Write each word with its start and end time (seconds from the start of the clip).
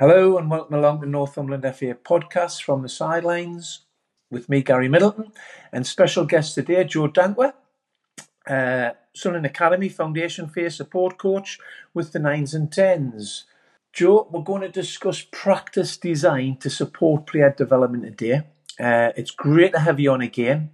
Hello 0.00 0.38
and 0.38 0.48
welcome 0.48 0.76
along 0.76 1.00
to 1.00 1.08
Northumberland 1.08 1.64
FA 1.74 1.92
podcast 1.92 2.62
from 2.62 2.82
the 2.82 2.88
sidelines 2.88 3.80
with 4.30 4.48
me, 4.48 4.62
Gary 4.62 4.88
Middleton, 4.88 5.32
and 5.72 5.84
special 5.84 6.24
guest 6.24 6.54
today, 6.54 6.84
Joe 6.84 7.08
Dankwa, 7.08 7.52
uh, 8.48 8.90
Sunderland 9.12 9.46
Academy 9.46 9.88
Foundation 9.88 10.48
Phase 10.48 10.76
Support 10.76 11.18
Coach 11.18 11.58
with 11.94 12.12
the 12.12 12.20
Nines 12.20 12.54
and 12.54 12.70
Tens. 12.70 13.46
Joe, 13.92 14.28
we're 14.30 14.42
going 14.42 14.62
to 14.62 14.68
discuss 14.68 15.26
practice 15.32 15.96
design 15.96 16.58
to 16.58 16.70
support 16.70 17.26
player 17.26 17.52
development 17.58 18.04
today. 18.04 18.42
Uh, 18.78 19.10
it's 19.16 19.32
great 19.32 19.72
to 19.72 19.80
have 19.80 19.98
you 19.98 20.12
on 20.12 20.20
again. 20.20 20.70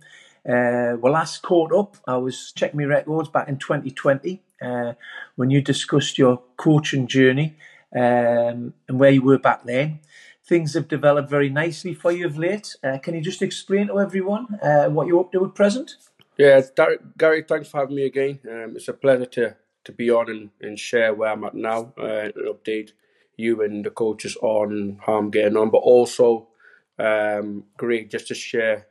Uh, 0.47 0.99
we 1.01 1.09
last 1.09 1.41
caught 1.41 1.73
up, 1.73 1.97
I 2.07 2.19
was 2.19 2.53
checking 2.55 2.79
my 2.79 2.85
records 2.85 3.31
back 3.31 3.49
in 3.49 3.57
2020 3.57 4.43
uh, 4.61 4.93
when 5.37 5.49
you 5.49 5.63
discussed 5.63 6.19
your 6.19 6.43
coaching 6.59 7.07
journey 7.07 7.57
um, 7.95 8.75
and 8.89 8.99
where 8.99 9.11
you 9.11 9.23
were 9.23 9.39
back 9.39 9.65
then. 9.65 10.01
Things 10.47 10.75
have 10.75 10.89
developed 10.89 11.31
very 11.31 11.49
nicely 11.49 11.95
for 11.95 12.13
you 12.13 12.27
of 12.27 12.37
late. 12.37 12.77
Uh, 12.83 12.99
can 12.99 13.15
you 13.15 13.23
just 13.23 13.41
explain 13.41 13.87
to 13.87 13.99
everyone 13.99 14.59
uh, 14.63 14.89
what 14.91 15.07
you're 15.07 15.21
up 15.21 15.33
to 15.33 15.45
at 15.45 15.55
present? 15.55 15.97
Yeah, 16.37 16.61
Gary, 17.17 17.45
thanks 17.49 17.69
for 17.69 17.81
having 17.81 17.97
me 17.97 18.05
again. 18.05 18.41
Um, 18.51 18.75
it's 18.77 18.89
a 18.89 18.93
pleasure 18.93 19.27
to, 19.27 19.57
to 19.85 19.93
be 19.93 20.11
on 20.11 20.29
and, 20.29 20.51
and 20.61 20.79
share 20.79 21.15
where 21.15 21.31
I'm 21.31 21.45
at 21.45 21.55
now 21.55 21.95
uh, 21.99 22.05
and 22.05 22.35
update 22.35 22.91
you 23.37 23.63
and 23.63 23.85
the 23.85 23.91
coaches 23.91 24.37
on 24.43 25.01
how 25.07 25.15
I'm 25.15 25.31
getting 25.31 25.57
on, 25.57 25.71
but 25.71 25.79
also 25.79 26.49
um, 26.99 27.65
great 27.77 28.11
just 28.11 28.29
to 28.29 28.35
share 28.35 28.87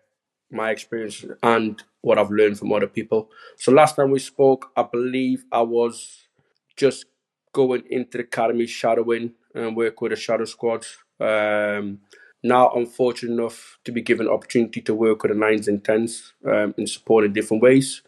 my 0.51 0.71
experience 0.71 1.25
and 1.41 1.83
what 2.01 2.17
I've 2.17 2.31
learned 2.31 2.59
from 2.59 2.71
other 2.73 2.87
people. 2.87 3.29
So 3.57 3.71
last 3.71 3.95
time 3.95 4.11
we 4.11 4.19
spoke, 4.19 4.71
I 4.75 4.83
believe 4.83 5.45
I 5.51 5.61
was 5.61 6.27
just 6.75 7.05
going 7.53 7.83
into 7.89 8.17
the 8.17 8.23
academy 8.23 8.67
shadowing 8.67 9.33
and 9.55 9.77
work 9.77 10.01
with 10.01 10.11
the 10.11 10.15
shadow 10.15 10.45
squads. 10.45 10.97
Um, 11.19 11.99
now 12.43 12.69
I'm 12.69 12.87
fortunate 12.87 13.33
enough 13.33 13.79
to 13.85 13.91
be 13.91 14.01
given 14.01 14.27
opportunity 14.27 14.81
to 14.81 14.93
work 14.93 15.23
with 15.23 15.31
the 15.31 15.37
nines 15.37 15.67
and 15.67 15.83
tens 15.83 16.33
um, 16.45 16.73
and 16.77 16.89
support 16.89 17.23
in 17.23 17.31
different 17.31 17.63
ways. 17.63 18.01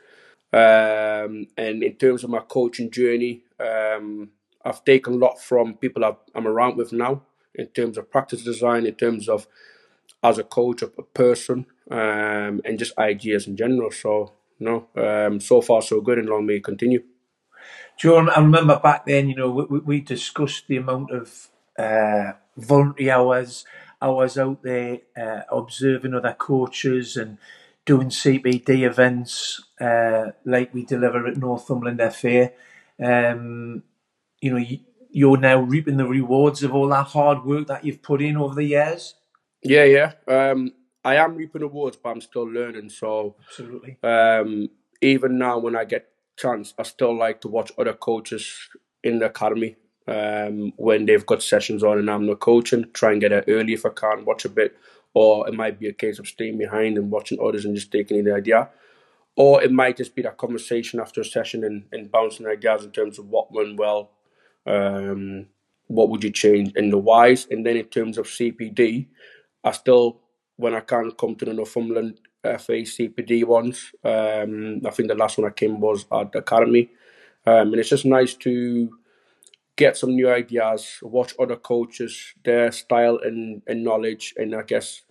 Um, 0.51 1.47
and 1.57 1.83
in 1.83 1.95
terms 1.97 2.23
of 2.23 2.29
my 2.29 2.39
coaching 2.39 2.91
journey, 2.91 3.43
um, 3.59 4.29
I've 4.63 4.83
taken 4.83 5.13
a 5.13 5.17
lot 5.17 5.39
from 5.39 5.75
people 5.75 6.03
I'm 6.33 6.47
around 6.47 6.75
with 6.77 6.91
now 6.91 7.21
in 7.53 7.67
terms 7.67 7.97
of 7.97 8.11
practice 8.11 8.43
design, 8.43 8.85
in 8.85 8.95
terms 8.95 9.29
of 9.29 9.47
as 10.23 10.38
a 10.38 10.43
coach, 10.43 10.81
a 10.81 10.88
person, 10.88 11.66
um, 11.91 12.61
and 12.66 12.79
just 12.79 12.97
ideas 12.97 13.47
in 13.47 13.55
general. 13.55 13.91
So, 13.91 14.33
no, 14.59 14.88
um, 14.95 15.39
so 15.39 15.61
far 15.61 15.81
so 15.81 16.01
good, 16.01 16.17
and 16.17 16.27
long 16.27 16.45
may 16.45 16.55
it 16.55 16.63
continue. 16.63 17.03
John, 17.97 18.30
I 18.30 18.39
remember 18.39 18.80
back 18.80 19.05
then, 19.05 19.30
you 19.30 19.35
know, 19.35 19.49
we, 19.49 19.80
we 19.80 20.02
discussed 20.02 20.67
the 20.67 20.77
amount 20.77 21.11
of 21.11 21.49
uh, 21.77 22.33
voluntary 22.57 23.11
hours, 23.11 23.66
hours 24.02 24.38
out 24.38 24.63
there 24.63 24.99
uh, 25.17 25.41
observing 25.52 26.13
other 26.13 26.35
coaches 26.38 27.16
and 27.16 27.38
doing 27.85 28.09
CPD 28.09 28.83
events 28.83 29.63
uh, 29.80 30.31
like 30.44 30.73
we 30.73 30.85
deliver 30.85 31.27
at 31.27 31.38
Northumberland 31.38 32.02
FA. 32.13 32.52
Um, 33.02 33.83
you 34.41 34.52
know, 34.52 34.66
you're 35.09 35.38
now 35.38 35.59
reaping 35.59 35.97
the 35.97 36.07
rewards 36.07 36.63
of 36.63 36.73
all 36.73 36.89
that 36.89 37.07
hard 37.07 37.45
work 37.45 37.67
that 37.67 37.85
you've 37.85 38.02
put 38.02 38.22
in 38.22 38.38
over 38.38 38.55
the 38.55 38.63
years. 38.63 39.16
Yeah, 39.63 39.85
yeah. 39.85 40.11
Um, 40.27 40.73
I 41.03 41.16
am 41.16 41.35
reaping 41.35 41.61
rewards, 41.61 41.97
but 41.97 42.09
I'm 42.09 42.22
still 42.22 42.44
learning. 42.44 42.89
So, 42.89 43.35
absolutely. 43.47 43.97
Um, 44.03 44.69
even 45.02 45.38
now, 45.38 45.59
when 45.59 45.75
I 45.75 45.85
get 45.85 46.09
chance, 46.38 46.73
I 46.78 46.83
still 46.83 47.17
like 47.17 47.41
to 47.41 47.47
watch 47.47 47.72
other 47.78 47.94
coaches 47.94 48.69
in 49.03 49.19
the 49.19 49.28
academy 49.28 49.75
um, 50.08 50.73
when 50.78 51.05
they've 51.05 51.25
got 51.25 51.44
sessions 51.44 51.83
on 51.83 51.97
and 51.97 52.09
I'm 52.09 52.25
not 52.25 52.39
coaching. 52.39 52.86
Try 52.94 53.11
and 53.14 53.22
get 53.22 53.30
there 53.30 53.45
early 53.47 53.73
if 53.73 53.86
I 53.86 53.89
can, 53.89 54.25
watch 54.25 54.45
a 54.45 54.50
bit. 54.50 54.78
Or 55.13 55.47
it 55.47 55.53
might 55.53 55.79
be 55.79 55.88
a 55.88 55.94
case 55.94 56.19
of 56.19 56.28
staying 56.28 56.57
behind 56.57 56.97
and 56.97 57.09
watching 57.09 57.40
others 57.41 57.66
and 57.66 57.75
just 57.75 57.91
taking 57.91 58.18
in 58.18 58.25
the 58.25 58.34
idea. 58.34 58.69
Or 59.38 59.62
it 59.63 59.72
might 59.72 59.97
just 59.97 60.16
be 60.16 60.22
that 60.24 60.38
conversation 60.38 61.00
after 61.00 61.22
a 61.22 61.25
session 61.25 61.63
and, 61.63 61.85
and 61.91 62.12
bouncing 62.12 62.47
ideas 62.47 62.84
in 62.84 62.91
terms 62.91 63.19
of 63.19 63.28
what 63.28 63.51
went 63.51 63.78
well, 63.78 64.12
um, 64.66 65.47
what 65.88 66.09
would 66.09 66.24
you 66.24 66.31
change, 66.31 66.72
and 66.75 66.91
the 66.91 66.97
whys. 66.97 67.47
And 67.50 67.66
then 67.66 67.78
in 67.78 67.85
terms 67.85 68.18
of 68.18 68.28
CPD, 68.28 69.07
I 69.63 69.72
still, 69.72 70.22
when 70.56 70.74
I 70.74 70.79
can't 70.81 71.18
come 71.18 71.35
to 71.35 71.45
the 71.45 71.53
Northumberland 71.53 72.19
FA 72.57 72.73
CPD 72.73 73.45
ones. 73.45 73.91
Um, 74.03 74.81
I 74.85 74.89
think 74.91 75.09
the 75.09 75.16
last 75.16 75.38
one 75.38 75.47
I 75.47 75.51
came 75.51 75.79
was 75.79 76.06
at 76.11 76.31
the 76.31 76.39
academy, 76.39 76.89
um, 77.45 77.72
and 77.72 77.75
it's 77.75 77.89
just 77.89 78.06
nice 78.06 78.33
to 78.35 78.97
get 79.75 79.97
some 79.97 80.16
new 80.16 80.29
ideas, 80.29 81.00
watch 81.01 81.33
other 81.39 81.57
coaches, 81.57 82.33
their 82.44 82.72
style 82.72 83.19
and, 83.23 83.61
and 83.67 83.83
knowledge, 83.83 84.33
and 84.38 84.56
I 84.56 84.61
guess 84.63 85.01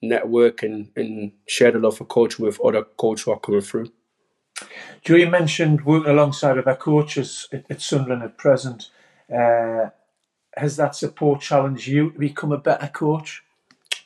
network 0.00 0.62
and, 0.62 0.90
and 0.96 1.32
share 1.46 1.72
the 1.72 1.78
love 1.78 1.98
for 1.98 2.04
coaching 2.04 2.44
with 2.44 2.60
other 2.64 2.84
coaches 2.84 3.24
who 3.24 3.32
are 3.32 3.40
coming 3.40 3.60
through. 3.60 3.92
You 5.06 5.28
mentioned 5.28 5.84
working 5.84 6.10
alongside 6.10 6.58
other 6.58 6.74
coaches 6.74 7.48
at, 7.52 7.64
at 7.70 7.82
Sunderland 7.82 8.22
at 8.22 8.38
present. 8.38 8.90
Uh, 9.32 9.90
has 10.56 10.76
that 10.76 10.94
support 10.94 11.40
challenged 11.40 11.86
you 11.86 12.12
to 12.12 12.18
become 12.18 12.52
a 12.52 12.58
better 12.58 12.86
coach? 12.88 13.42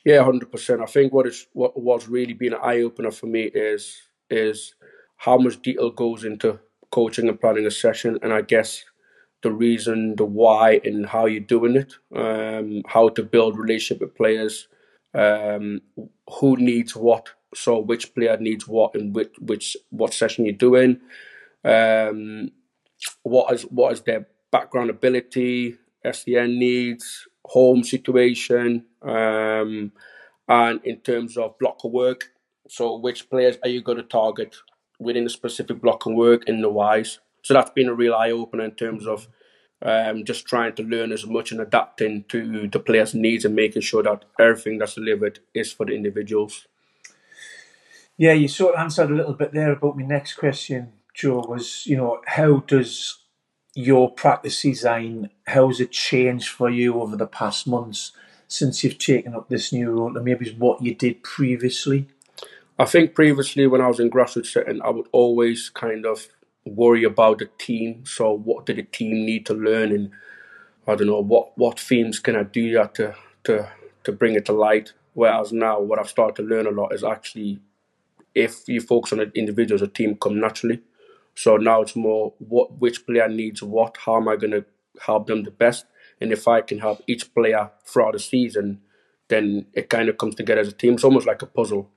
Yeah, 0.08 0.22
hundred 0.24 0.50
percent. 0.50 0.80
I 0.80 0.86
think 0.94 1.12
what 1.12 1.26
is 1.26 1.46
what 1.52 1.72
was 1.88 2.08
really 2.08 2.32
been 2.42 2.54
an 2.54 2.60
eye 2.70 2.80
opener 2.88 3.10
for 3.10 3.26
me 3.26 3.42
is 3.70 3.82
is 4.30 4.58
how 5.18 5.36
much 5.44 5.60
detail 5.62 5.90
goes 5.90 6.24
into 6.24 6.60
coaching 6.90 7.28
and 7.28 7.40
planning 7.40 7.66
a 7.66 7.70
session, 7.70 8.18
and 8.22 8.32
I 8.32 8.42
guess 8.54 8.70
the 9.42 9.52
reason, 9.52 10.16
the 10.16 10.24
why, 10.24 10.80
and 10.84 11.06
how 11.14 11.26
you're 11.26 11.50
doing 11.56 11.76
it, 11.82 11.92
um, 12.24 12.82
how 12.94 13.10
to 13.10 13.22
build 13.22 13.58
relationship 13.58 14.00
with 14.00 14.16
players, 14.16 14.68
um, 15.14 15.80
who 16.40 16.56
needs 16.56 16.96
what, 16.96 17.24
so 17.54 17.78
which 17.78 18.14
player 18.14 18.38
needs 18.38 18.66
what, 18.66 18.94
and 18.94 19.14
which 19.14 19.34
which 19.40 19.76
what 19.90 20.14
session 20.14 20.46
you're 20.46 20.64
doing, 20.68 21.00
um, 21.64 22.50
what 23.24 23.52
is 23.54 23.62
what 23.64 23.92
is 23.92 24.02
their 24.02 24.26
background 24.52 24.90
ability, 24.90 25.76
SEN 26.10 26.58
needs, 26.58 27.28
home 27.48 27.82
situation, 27.82 28.84
um, 29.02 29.92
and 30.48 30.80
in 30.84 30.98
terms 31.00 31.36
of 31.36 31.58
block 31.58 31.84
of 31.84 31.92
work. 31.92 32.32
So, 32.68 32.96
which 32.96 33.30
players 33.30 33.56
are 33.62 33.68
you 33.70 33.82
going 33.82 33.98
to 33.98 34.04
target 34.04 34.56
within 34.98 35.26
a 35.26 35.30
specific 35.30 35.80
block 35.80 36.06
of 36.06 36.12
work 36.12 36.48
in 36.48 36.60
the 36.60 36.68
whys? 36.68 37.18
So 37.42 37.54
that's 37.54 37.70
been 37.70 37.88
a 37.88 37.94
real 37.94 38.14
eye 38.14 38.30
opener 38.30 38.64
in 38.64 38.72
terms 38.72 39.06
of 39.06 39.28
um, 39.80 40.24
just 40.24 40.46
trying 40.46 40.74
to 40.74 40.82
learn 40.82 41.12
as 41.12 41.26
much 41.26 41.52
and 41.52 41.60
adapting 41.60 42.24
to 42.28 42.68
the 42.68 42.80
players' 42.80 43.14
needs 43.14 43.44
and 43.44 43.54
making 43.54 43.82
sure 43.82 44.02
that 44.02 44.24
everything 44.38 44.78
that's 44.78 44.94
delivered 44.94 45.40
is 45.54 45.72
for 45.72 45.86
the 45.86 45.94
individuals. 45.94 46.66
Yeah, 48.16 48.32
you 48.32 48.48
sort 48.48 48.74
of 48.74 48.80
answered 48.80 49.10
a 49.10 49.14
little 49.14 49.34
bit 49.34 49.52
there 49.52 49.72
about 49.72 49.96
my 49.96 50.04
next 50.04 50.34
question, 50.34 50.92
Joe. 51.14 51.44
Was 51.48 51.86
you 51.86 51.96
know 51.96 52.20
how 52.26 52.58
does 52.66 53.18
your 53.78 54.10
practice 54.10 54.60
design, 54.62 55.30
how's 55.46 55.78
it 55.78 55.92
changed 55.92 56.48
for 56.48 56.68
you 56.68 57.00
over 57.00 57.14
the 57.14 57.28
past 57.28 57.64
months 57.64 58.10
since 58.48 58.82
you've 58.82 58.98
taken 58.98 59.36
up 59.36 59.48
this 59.48 59.72
new 59.72 59.92
role 59.92 60.16
and 60.16 60.24
maybe 60.24 60.50
what 60.58 60.82
you 60.82 60.92
did 60.92 61.22
previously? 61.22 62.08
I 62.76 62.86
think 62.86 63.14
previously 63.14 63.68
when 63.68 63.80
I 63.80 63.86
was 63.86 64.00
in 64.00 64.10
grassroots 64.10 64.46
setting, 64.46 64.82
I 64.82 64.90
would 64.90 65.06
always 65.12 65.70
kind 65.70 66.06
of 66.06 66.26
worry 66.64 67.04
about 67.04 67.38
the 67.38 67.50
team. 67.56 68.04
So 68.04 68.32
what 68.32 68.66
did 68.66 68.78
the 68.78 68.82
team 68.82 69.24
need 69.24 69.46
to 69.46 69.54
learn 69.54 69.92
and 69.92 70.10
I 70.88 70.96
don't 70.96 71.06
know 71.06 71.20
what 71.22 71.56
what 71.56 71.78
themes 71.78 72.18
can 72.18 72.34
I 72.34 72.42
do 72.42 72.72
that 72.72 72.96
to 72.96 73.14
to 73.44 73.70
to 74.02 74.10
bring 74.10 74.34
it 74.34 74.44
to 74.46 74.52
light. 74.52 74.92
Whereas 75.14 75.52
now 75.52 75.78
what 75.78 76.00
I've 76.00 76.08
started 76.08 76.42
to 76.42 76.48
learn 76.48 76.66
a 76.66 76.70
lot 76.70 76.92
is 76.92 77.04
actually 77.04 77.60
if 78.34 78.68
you 78.68 78.80
focus 78.80 79.12
on 79.12 79.18
the 79.18 79.30
individuals, 79.36 79.82
a 79.82 79.86
team 79.86 80.16
come 80.16 80.40
naturally. 80.40 80.80
So 81.38 81.56
now 81.56 81.82
it's 81.82 81.94
more 81.94 82.34
what 82.38 82.80
which 82.80 83.06
player 83.06 83.28
needs 83.28 83.62
what, 83.62 83.96
how 84.04 84.16
am 84.16 84.26
I 84.26 84.34
going 84.34 84.50
to 84.50 84.64
help 85.00 85.28
them 85.28 85.44
the 85.44 85.52
best, 85.52 85.86
and 86.20 86.32
if 86.32 86.48
I 86.48 86.62
can 86.62 86.80
help 86.80 87.00
each 87.06 87.32
player 87.32 87.70
throughout 87.84 88.14
the 88.14 88.18
season, 88.18 88.80
then 89.28 89.66
it 89.72 89.88
kind 89.88 90.08
of 90.08 90.18
comes 90.18 90.34
together 90.34 90.62
as 90.62 90.68
a 90.68 90.72
team. 90.72 90.94
It's 90.94 91.04
almost 91.04 91.28
like 91.28 91.40
a 91.42 91.46
puzzle. 91.46 91.90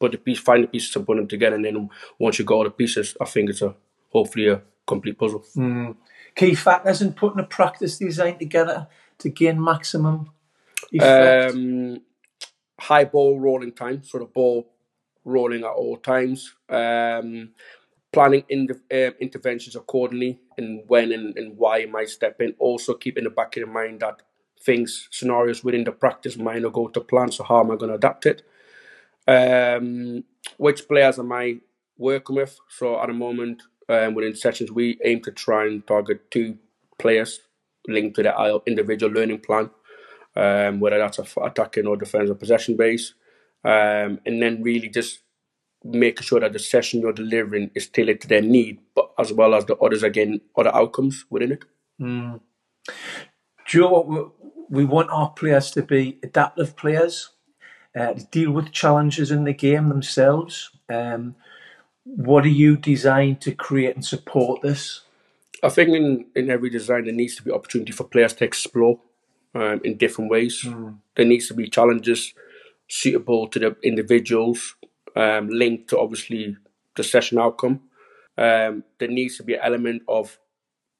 Put 0.00 0.10
the 0.10 0.18
piece, 0.18 0.40
find 0.40 0.64
the 0.64 0.66
pieces 0.66 0.96
and 0.96 1.06
put 1.06 1.16
them 1.16 1.28
together, 1.28 1.54
and 1.54 1.64
then 1.64 1.88
once 2.18 2.40
you 2.40 2.44
got 2.44 2.54
all 2.56 2.64
the 2.64 2.70
pieces, 2.70 3.16
I 3.20 3.26
think 3.26 3.50
it's 3.50 3.62
a 3.62 3.76
hopefully 4.10 4.48
a 4.48 4.62
complete 4.84 5.16
puzzle. 5.16 5.44
Mm. 5.54 5.94
Key 6.34 6.56
factors 6.56 7.00
in 7.00 7.12
putting 7.12 7.38
a 7.38 7.44
practice 7.44 7.98
design 7.98 8.36
together 8.36 8.88
to 9.18 9.28
gain 9.28 9.62
maximum 9.62 10.32
effect. 10.90 11.54
Um, 11.54 12.00
high 12.80 13.04
ball 13.04 13.38
rolling 13.38 13.72
time, 13.74 14.02
so 14.02 14.18
the 14.18 14.24
ball 14.24 14.66
rolling 15.24 15.62
at 15.62 15.70
all 15.70 15.98
times. 15.98 16.54
Um, 16.68 17.50
planning 18.12 18.44
in 18.48 18.66
the, 18.66 18.74
uh, 19.08 19.12
interventions 19.20 19.76
accordingly 19.76 20.40
and 20.56 20.82
when 20.88 21.12
and, 21.12 21.36
and 21.36 21.56
why 21.56 21.78
you 21.78 21.88
might 21.88 22.08
step 22.08 22.40
in. 22.40 22.54
Also, 22.58 22.94
keep 22.94 23.18
in 23.18 23.24
the 23.24 23.30
back 23.30 23.56
of 23.56 23.60
your 23.62 23.66
mind 23.68 24.00
that 24.00 24.22
things, 24.62 25.08
scenarios 25.10 25.64
within 25.64 25.84
the 25.84 25.92
practice 25.92 26.36
might 26.36 26.62
not 26.62 26.72
go 26.72 26.88
to 26.88 27.00
plan. 27.00 27.30
So, 27.32 27.44
how 27.44 27.60
am 27.60 27.70
I 27.70 27.76
going 27.76 27.90
to 27.90 27.96
adapt 27.96 28.26
it? 28.26 28.42
Um, 29.26 30.24
which 30.56 30.88
players 30.88 31.18
am 31.18 31.32
I 31.32 31.58
working 31.98 32.36
with? 32.36 32.58
So, 32.68 33.00
at 33.00 33.08
the 33.08 33.12
moment, 33.14 33.62
um, 33.88 34.14
within 34.14 34.34
sessions, 34.36 34.72
we 34.72 34.98
aim 35.04 35.22
to 35.22 35.32
try 35.32 35.66
and 35.66 35.86
target 35.86 36.30
two 36.30 36.58
players 36.98 37.40
linked 37.86 38.16
to 38.16 38.22
the 38.22 38.62
individual 38.66 39.12
learning 39.12 39.40
plan. 39.40 39.70
um, 40.36 40.80
whether 40.80 40.98
that's 40.98 41.20
attacking 41.42 41.86
or 41.86 41.96
defensive 41.96 42.38
possession 42.38 42.76
base, 42.76 43.14
um, 43.64 44.20
and 44.26 44.42
then 44.42 44.62
really 44.62 44.88
just 44.88 45.20
making 45.84 46.24
sure 46.24 46.40
that 46.40 46.52
the 46.52 46.58
session 46.58 47.00
you're 47.00 47.12
delivering 47.12 47.70
is 47.74 47.88
tailored 47.88 48.20
to 48.20 48.28
their 48.28 48.42
need, 48.42 48.80
but 48.94 49.10
as 49.18 49.32
well 49.32 49.54
as 49.54 49.64
the 49.66 49.76
others 49.76 50.02
again, 50.02 50.40
other 50.56 50.74
outcomes 50.74 51.24
within 51.30 51.52
it. 51.52 51.64
Mm. 52.00 52.40
Joe, 53.66 54.32
we 54.68 54.84
want 54.84 55.10
our 55.10 55.30
players 55.30 55.70
to 55.72 55.82
be 55.82 56.18
adaptive 56.22 56.76
players, 56.76 57.30
uh, 57.96 58.14
to 58.14 58.24
deal 58.26 58.50
with 58.50 58.72
challenges 58.72 59.30
in 59.30 59.44
the 59.44 59.52
game 59.52 59.88
themselves. 59.88 60.70
Um, 60.88 61.36
what 62.04 62.44
are 62.44 62.48
you 62.48 62.76
designed 62.76 63.40
to 63.42 63.52
create 63.52 63.94
and 63.94 64.04
support 64.04 64.62
this? 64.62 65.02
I 65.62 65.68
think 65.68 65.90
in, 65.90 66.26
in 66.34 66.50
every 66.50 66.70
design 66.70 67.04
there 67.04 67.12
needs 67.12 67.36
to 67.36 67.42
be 67.42 67.50
opportunity 67.50 67.92
for 67.92 68.04
players 68.04 68.32
to 68.34 68.44
explore 68.44 69.00
um, 69.54 69.80
in 69.84 69.96
different 69.96 70.30
ways. 70.30 70.62
Mm. 70.64 70.98
There 71.16 71.26
needs 71.26 71.48
to 71.48 71.54
be 71.54 71.68
challenges 71.68 72.32
suitable 72.88 73.48
to 73.48 73.58
the 73.58 73.76
individuals, 73.82 74.76
um, 75.16 75.48
linked 75.48 75.90
to 75.90 75.98
obviously 75.98 76.56
the 76.96 77.04
session 77.04 77.38
outcome. 77.38 77.80
Um, 78.36 78.84
there 78.98 79.08
needs 79.08 79.36
to 79.38 79.42
be 79.42 79.54
an 79.54 79.60
element 79.62 80.02
of 80.08 80.38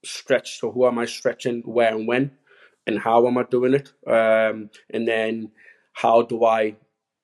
stretch. 0.04 0.60
So 0.60 0.72
who 0.72 0.86
am 0.86 0.98
I 0.98 1.06
stretching, 1.06 1.62
where 1.62 1.94
and 1.94 2.06
when, 2.06 2.32
and 2.86 2.98
how 2.98 3.26
am 3.26 3.38
I 3.38 3.44
doing 3.44 3.74
it? 3.74 3.92
Um, 4.06 4.70
and 4.90 5.06
then 5.06 5.52
how 5.92 6.22
do 6.22 6.44
I 6.44 6.76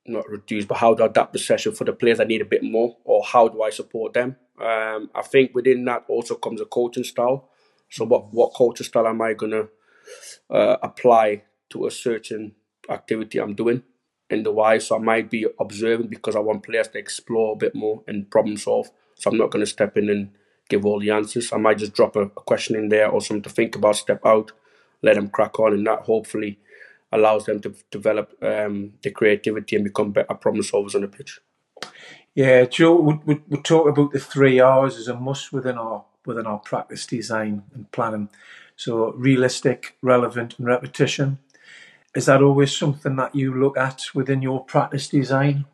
not 0.06 0.28
reduce, 0.28 0.64
but 0.64 0.78
how 0.78 0.94
do 0.94 1.02
I 1.02 1.06
adapt 1.06 1.32
the 1.32 1.38
session 1.38 1.72
for 1.72 1.84
the 1.84 1.92
players 1.92 2.18
that 2.18 2.28
need 2.28 2.42
a 2.42 2.46
bit 2.46 2.62
more, 2.62 2.96
or 3.04 3.24
how 3.24 3.48
do 3.48 3.62
I 3.62 3.70
support 3.70 4.12
them? 4.12 4.36
Um, 4.60 5.10
I 5.14 5.22
think 5.22 5.54
within 5.54 5.84
that 5.86 6.04
also 6.08 6.34
comes 6.34 6.60
a 6.60 6.66
coaching 6.66 7.04
style. 7.04 7.48
So 7.90 8.04
what 8.04 8.32
what 8.32 8.54
coaching 8.54 8.86
style 8.86 9.06
am 9.06 9.22
I 9.22 9.34
gonna 9.34 9.68
uh, 10.50 10.76
apply 10.82 11.42
to 11.70 11.86
a 11.86 11.90
certain 11.90 12.54
activity 12.88 13.38
I'm 13.38 13.54
doing 13.54 13.82
in 14.30 14.42
the 14.42 14.52
why? 14.52 14.78
So 14.78 14.96
I 14.96 14.98
might 15.00 15.30
be 15.30 15.46
observing 15.60 16.08
because 16.08 16.36
I 16.36 16.40
want 16.40 16.64
players 16.64 16.88
to 16.88 16.98
explore 16.98 17.52
a 17.54 17.56
bit 17.56 17.74
more 17.74 18.02
and 18.06 18.30
problem 18.30 18.56
solve. 18.56 18.90
So 19.16 19.30
I'm 19.30 19.38
not 19.38 19.50
gonna 19.50 19.66
step 19.66 19.96
in 19.96 20.08
and 20.10 20.30
give 20.68 20.84
all 20.86 21.00
the 21.00 21.10
answers. 21.10 21.52
I 21.52 21.58
might 21.58 21.78
just 21.78 21.94
drop 21.94 22.16
a, 22.16 22.22
a 22.22 22.28
question 22.30 22.76
in 22.76 22.88
there 22.88 23.08
or 23.08 23.20
something 23.20 23.42
to 23.42 23.50
think 23.50 23.76
about, 23.76 23.96
step 23.96 24.24
out, 24.24 24.52
let 25.02 25.14
them 25.16 25.28
crack 25.28 25.58
on, 25.60 25.74
and 25.74 25.86
that 25.86 26.00
hopefully 26.00 26.58
allows 27.12 27.46
them 27.46 27.60
to 27.60 27.74
develop 27.90 28.36
um, 28.42 28.94
the 29.02 29.10
creativity 29.10 29.76
and 29.76 29.84
become 29.84 30.12
better 30.12 30.34
problem 30.34 30.64
solvers 30.64 30.94
on 30.94 31.02
the 31.02 31.08
pitch. 31.08 31.40
Yeah, 32.34 32.64
Joe, 32.64 32.96
we, 33.00 33.14
we, 33.24 33.42
we 33.48 33.58
talk 33.62 33.88
about 33.88 34.12
the 34.12 34.18
three 34.18 34.58
R's 34.58 34.96
as 34.96 35.08
a 35.08 35.14
must 35.14 35.52
within 35.52 35.78
our 35.78 36.04
within 36.26 36.46
our 36.46 36.58
practice 36.58 37.06
design 37.06 37.62
and 37.74 37.90
planning. 37.92 38.30
So 38.76 39.12
realistic, 39.12 39.96
relevant, 40.02 40.58
and 40.58 40.66
repetition. 40.66 41.38
Is 42.14 42.26
that 42.26 42.42
always 42.42 42.76
something 42.76 43.16
that 43.16 43.34
you 43.34 43.52
look 43.54 43.76
at 43.76 44.02
within 44.14 44.40
your 44.40 44.64
practice 44.64 45.08
design? 45.08 45.64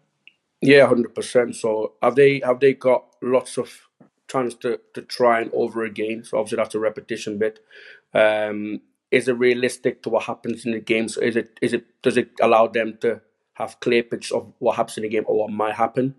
Yeah, 0.61 0.87
hundred 0.87 1.15
percent. 1.15 1.57
So 1.57 1.95
have 2.03 2.17
they 2.17 2.41
have 2.45 2.61
they 2.61 2.75
got 2.75 3.05
lots 3.23 3.59
of 3.59 3.89
chance 4.29 4.55
to, 4.57 4.81
to 4.95 5.03
try 5.03 5.41
and 5.41 5.51
over 5.53 5.85
again? 5.85 6.25
So 6.25 6.39
obviously 6.39 6.57
that's 6.57 6.75
a 6.75 6.81
repetition 6.81 7.39
bit. 7.39 7.61
Um, 8.15 8.81
is 9.11 9.29
it 9.29 9.33
realistic 9.33 10.03
to 10.03 10.09
what 10.11 10.25
happens 10.25 10.65
in 10.65 10.73
the 10.73 10.81
game? 10.81 11.09
So 11.09 11.21
is 11.21 11.37
it 11.37 11.59
is 11.61 11.73
it 11.73 11.85
does 12.03 12.17
it 12.17 12.31
allow 12.41 12.67
them 12.67 12.99
to 13.01 13.21
have 13.55 13.81
clear 13.81 14.03
pictures 14.03 14.33
of 14.33 14.53
what 14.59 14.77
happens 14.77 14.99
in 14.99 15.03
the 15.03 15.09
game 15.09 15.25
or 15.27 15.41
what 15.41 15.51
might 15.51 15.75
happen? 15.75 16.15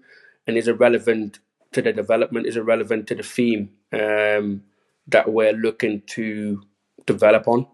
And 0.46 0.58
is 0.58 0.68
it 0.68 0.80
relevant 0.80 1.40
to 1.72 1.82
the 1.82 1.94
development? 1.94 2.48
Is 2.48 2.58
it 2.58 2.62
relevant 2.62 3.08
to 3.08 3.16
the 3.16 3.24
theme 3.24 3.72
um, 3.94 4.64
that 5.08 5.32
we're 5.32 5.54
looking 5.54 6.02
to 6.08 6.62
develop 7.06 7.48
on? 7.48 7.66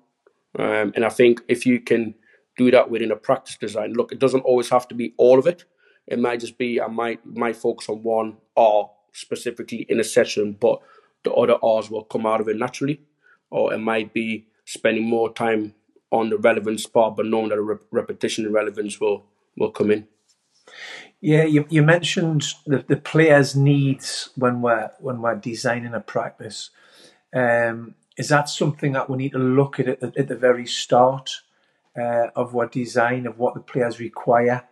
Um, 0.58 0.94
and 0.96 1.04
I 1.04 1.10
think 1.10 1.42
if 1.48 1.66
you 1.66 1.80
can 1.80 2.16
do 2.58 2.72
that 2.72 2.90
within 2.90 3.12
a 3.12 3.16
practice 3.16 3.56
design, 3.58 3.94
look, 3.94 4.12
it 4.12 4.20
doesn't 4.20 4.42
always 4.42 4.70
have 4.70 4.88
to 4.90 4.96
be 4.96 5.14
all 5.18 5.40
of 5.40 5.48
it. 5.48 5.66
It 6.08 6.20
might 6.20 6.40
just 6.40 6.58
be 6.58 6.82
I 6.82 6.88
might 6.88 7.26
might 7.26 7.56
focus 7.56 7.90
on 7.90 8.04
one 8.04 8.38
R 8.56 8.90
specifically 9.12 9.86
in 9.90 10.00
a 10.00 10.04
session, 10.04 10.58
but 10.60 10.80
the 11.24 11.34
other 11.34 11.58
R's 11.64 11.90
will 11.90 12.04
come 12.04 12.26
out 12.26 12.42
of 12.42 12.48
it 12.48 12.58
naturally. 12.58 13.02
Or 13.50 13.74
it 13.74 13.80
might 13.80 14.14
be 14.14 14.46
spending 14.66 15.06
more 15.06 15.34
time 15.34 15.74
on 16.12 16.30
the 16.30 16.38
relevant 16.38 16.80
spot, 16.80 17.16
but 17.16 17.26
knowing 17.26 17.50
that 17.50 17.58
a 17.58 17.62
re- 17.62 17.78
repetition 17.92 18.46
and 18.46 18.54
relevance 18.54 19.00
will 19.00 19.26
will 19.58 19.72
come 19.72 19.92
in. 19.92 20.08
Yeah, 21.20 21.44
you, 21.44 21.66
you 21.70 21.82
mentioned 21.82 22.54
the, 22.66 22.86
the 22.88 22.98
players' 22.98 23.56
needs 23.56 24.30
when 24.36 24.62
we're 24.62 24.92
when 25.00 25.22
we're 25.22 25.36
designing 25.36 25.94
a 25.94 26.00
practice. 26.00 26.70
Um, 27.34 27.96
is 28.18 28.30
that 28.30 28.50
something 28.50 28.94
that 28.94 29.10
we 29.10 29.18
need 29.18 29.32
to 29.34 29.40
look 29.40 29.80
at 29.80 29.88
at 29.88 30.00
the, 30.00 30.14
at 30.18 30.28
the 30.28 30.36
very 30.36 30.66
start 30.66 31.32
uh, 31.98 32.28
of 32.36 32.54
what 32.54 32.72
design 32.72 33.26
of 33.28 33.38
what 33.38 33.54
the 33.54 33.60
players 33.60 34.00
require 34.00 34.64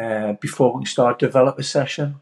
uh, 0.00 0.34
before 0.34 0.78
we 0.78 0.84
start 0.86 1.18
develop 1.18 1.58
a 1.58 1.62
session? 1.62 2.16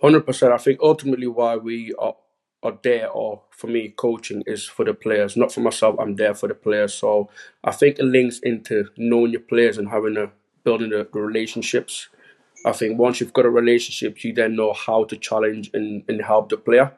Hundred 0.00 0.26
percent. 0.26 0.52
I 0.52 0.58
think 0.58 0.80
ultimately 0.82 1.26
why 1.26 1.56
we 1.56 1.94
are 1.98 2.14
are 2.62 2.78
there 2.82 3.08
or 3.10 3.42
for 3.50 3.66
me 3.66 3.88
coaching 3.88 4.42
is 4.46 4.66
for 4.66 4.84
the 4.84 4.92
players 4.92 5.36
not 5.36 5.52
for 5.52 5.60
myself 5.60 5.96
i'm 5.98 6.16
there 6.16 6.34
for 6.34 6.48
the 6.48 6.54
players 6.54 6.92
so 6.92 7.28
i 7.64 7.70
think 7.70 7.98
it 7.98 8.04
links 8.04 8.38
into 8.40 8.86
knowing 8.96 9.32
your 9.32 9.40
players 9.40 9.78
and 9.78 9.88
having 9.88 10.16
a 10.16 10.30
building 10.64 10.90
the, 10.90 11.08
the 11.12 11.20
relationships 11.20 12.08
i 12.66 12.72
think 12.72 12.98
once 12.98 13.20
you've 13.20 13.32
got 13.32 13.46
a 13.46 13.50
relationship 13.50 14.22
you 14.22 14.32
then 14.32 14.56
know 14.56 14.72
how 14.72 15.04
to 15.04 15.16
challenge 15.16 15.70
and, 15.72 16.02
and 16.08 16.22
help 16.22 16.50
the 16.50 16.56
player 16.56 16.92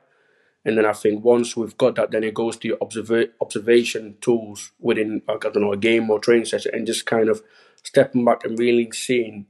and 0.64 0.78
then 0.78 0.86
i 0.86 0.92
think 0.92 1.24
once 1.24 1.56
we've 1.56 1.76
got 1.78 1.94
that 1.94 2.10
then 2.10 2.24
it 2.24 2.34
goes 2.34 2.56
to 2.56 2.68
your 2.68 2.76
observa- 2.78 3.30
observation 3.40 4.16
tools 4.20 4.72
within 4.80 5.22
i 5.28 5.36
don't 5.36 5.56
know 5.56 5.72
a 5.72 5.76
game 5.76 6.10
or 6.10 6.18
training 6.18 6.44
session 6.44 6.72
and 6.74 6.86
just 6.86 7.06
kind 7.06 7.28
of 7.28 7.42
stepping 7.82 8.24
back 8.24 8.44
and 8.44 8.58
really 8.58 8.90
seeing 8.92 9.46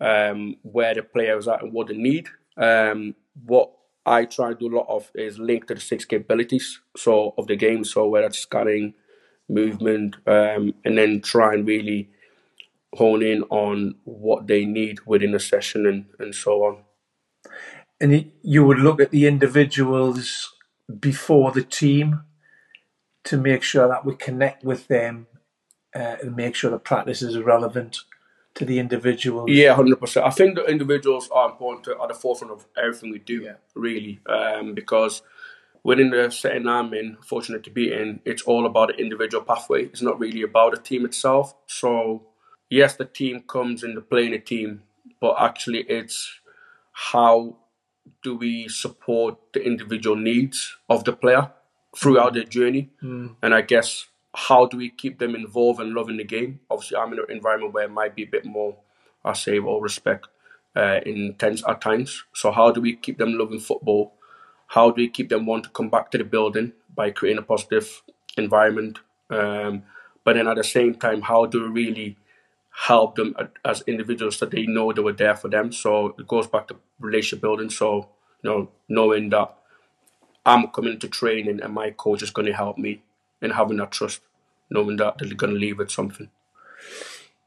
um, 0.00 0.56
where 0.62 0.94
the 0.94 1.02
players 1.02 1.48
are 1.48 1.58
and 1.62 1.72
what 1.72 1.88
they 1.88 1.96
need 1.96 2.28
um, 2.56 3.14
what 3.44 3.70
I 4.06 4.24
try 4.24 4.50
to 4.50 4.54
do 4.54 4.68
a 4.68 4.76
lot 4.76 4.86
of 4.88 5.10
is 5.14 5.38
link 5.38 5.66
to 5.66 5.74
the 5.74 5.80
six 5.80 6.04
capabilities 6.04 6.80
so 6.96 7.34
of 7.36 7.48
the 7.48 7.56
game. 7.56 7.84
So 7.84 8.06
whether 8.06 8.28
it's 8.28 8.38
scanning, 8.38 8.94
movement, 9.48 10.16
um, 10.26 10.74
and 10.84 10.96
then 10.96 11.20
try 11.20 11.54
and 11.54 11.66
really 11.66 12.08
hone 12.94 13.22
in 13.22 13.42
on 13.50 13.96
what 14.04 14.46
they 14.46 14.64
need 14.64 15.00
within 15.06 15.34
a 15.34 15.40
session 15.40 15.86
and, 15.86 16.06
and 16.18 16.34
so 16.34 16.64
on. 16.64 16.84
And 18.00 18.30
you 18.42 18.64
would 18.64 18.78
look 18.78 19.00
at 19.00 19.10
the 19.10 19.26
individuals 19.26 20.52
before 21.00 21.52
the 21.52 21.62
team 21.62 22.22
to 23.24 23.36
make 23.36 23.62
sure 23.62 23.88
that 23.88 24.04
we 24.04 24.14
connect 24.14 24.64
with 24.64 24.86
them 24.88 25.26
uh, 25.94 26.16
and 26.22 26.36
make 26.36 26.54
sure 26.54 26.70
the 26.70 26.78
practice 26.78 27.22
is 27.22 27.38
relevant 27.38 27.98
to 28.54 28.64
the 28.64 28.78
individuals? 28.78 29.50
Yeah, 29.50 29.74
hundred 29.74 30.00
percent. 30.00 30.26
I 30.26 30.30
think 30.30 30.54
the 30.54 30.64
individuals 30.64 31.28
are 31.30 31.50
important 31.50 31.84
to, 31.84 32.00
at 32.00 32.08
the 32.08 32.14
forefront 32.14 32.52
of 32.52 32.66
everything 32.76 33.10
we 33.10 33.18
do. 33.18 33.42
Yeah. 33.42 33.54
Really, 33.74 34.20
um, 34.26 34.74
because 34.74 35.22
within 35.82 36.10
the 36.10 36.30
setting 36.30 36.66
I'm 36.66 36.92
in, 36.94 37.16
fortunate 37.22 37.62
to 37.64 37.70
be 37.70 37.92
in, 37.92 38.20
it's 38.24 38.42
all 38.42 38.66
about 38.66 38.88
the 38.88 38.96
individual 38.96 39.44
pathway. 39.44 39.84
It's 39.84 40.02
not 40.02 40.18
really 40.18 40.42
about 40.42 40.72
the 40.72 40.80
team 40.80 41.04
itself. 41.04 41.54
So 41.66 42.26
yes, 42.70 42.96
the 42.96 43.04
team 43.04 43.42
comes 43.46 43.84
into 43.84 44.00
playing 44.00 44.34
a 44.34 44.38
team, 44.38 44.82
but 45.20 45.36
actually 45.38 45.80
it's 45.88 46.40
how 46.92 47.56
do 48.22 48.36
we 48.36 48.68
support 48.68 49.36
the 49.52 49.64
individual 49.64 50.16
needs 50.16 50.76
of 50.88 51.04
the 51.04 51.12
player 51.12 51.50
throughout 51.96 52.34
their 52.34 52.44
journey? 52.44 52.90
Mm. 53.02 53.36
And 53.42 53.54
I 53.54 53.62
guess 53.62 54.06
how 54.34 54.66
do 54.66 54.76
we 54.76 54.90
keep 54.90 55.18
them 55.18 55.34
involved 55.34 55.80
and 55.80 55.94
loving 55.94 56.18
the 56.18 56.24
game? 56.24 56.60
Obviously, 56.70 56.98
I'm 56.98 57.12
in 57.12 57.18
an 57.18 57.26
environment 57.30 57.72
where 57.72 57.84
it 57.84 57.90
might 57.90 58.14
be 58.14 58.24
a 58.24 58.26
bit 58.26 58.44
more, 58.44 58.76
I 59.24 59.32
say, 59.32 59.58
all 59.58 59.80
respect, 59.80 60.28
uh, 60.74 61.00
intense 61.06 61.62
at 61.66 61.80
times. 61.80 62.24
So, 62.34 62.50
how 62.50 62.70
do 62.70 62.80
we 62.80 62.96
keep 62.96 63.18
them 63.18 63.34
loving 63.34 63.60
football? 63.60 64.12
How 64.68 64.90
do 64.90 65.02
we 65.02 65.08
keep 65.08 65.28
them 65.28 65.46
want 65.46 65.64
to 65.64 65.70
come 65.70 65.88
back 65.88 66.10
to 66.10 66.18
the 66.18 66.24
building 66.24 66.72
by 66.94 67.10
creating 67.10 67.38
a 67.38 67.46
positive 67.46 68.02
environment? 68.36 68.98
Um, 69.30 69.84
but 70.24 70.34
then 70.34 70.48
at 70.48 70.56
the 70.56 70.64
same 70.64 70.94
time, 70.94 71.22
how 71.22 71.46
do 71.46 71.62
we 71.62 71.84
really 71.84 72.16
help 72.84 73.16
them 73.16 73.34
as 73.64 73.82
individuals 73.86 74.38
that 74.40 74.50
they 74.50 74.66
know 74.66 74.92
they 74.92 75.02
were 75.02 75.12
there 75.12 75.36
for 75.36 75.48
them? 75.48 75.72
So 75.72 76.14
it 76.18 76.26
goes 76.26 76.46
back 76.46 76.68
to 76.68 76.76
relationship 77.00 77.40
building. 77.42 77.70
So 77.70 78.08
you 78.42 78.50
know, 78.50 78.68
knowing 78.88 79.30
that 79.30 79.56
I'm 80.44 80.68
coming 80.68 80.98
to 80.98 81.08
training 81.08 81.60
and 81.62 81.74
my 81.74 81.90
coach 81.90 82.22
is 82.22 82.30
going 82.30 82.46
to 82.46 82.52
help 82.52 82.78
me 82.78 83.02
and 83.42 83.52
having 83.52 83.78
that 83.78 83.90
trust, 83.90 84.20
knowing 84.70 84.96
that 84.96 85.18
they're 85.18 85.34
going 85.34 85.54
to 85.54 85.58
leave 85.58 85.78
with 85.78 85.90
something. 85.90 86.30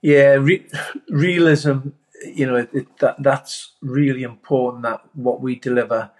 Yeah, 0.01 0.33
re- 0.33 0.67
realism. 1.09 1.89
You 2.25 2.47
know, 2.47 2.55
it, 2.57 2.69
it, 2.73 2.97
that 2.99 3.15
that's 3.23 3.73
really 3.81 4.23
important. 4.23 4.83
That 4.83 5.01
what 5.13 5.41
we 5.41 5.55
deliver 5.55 6.11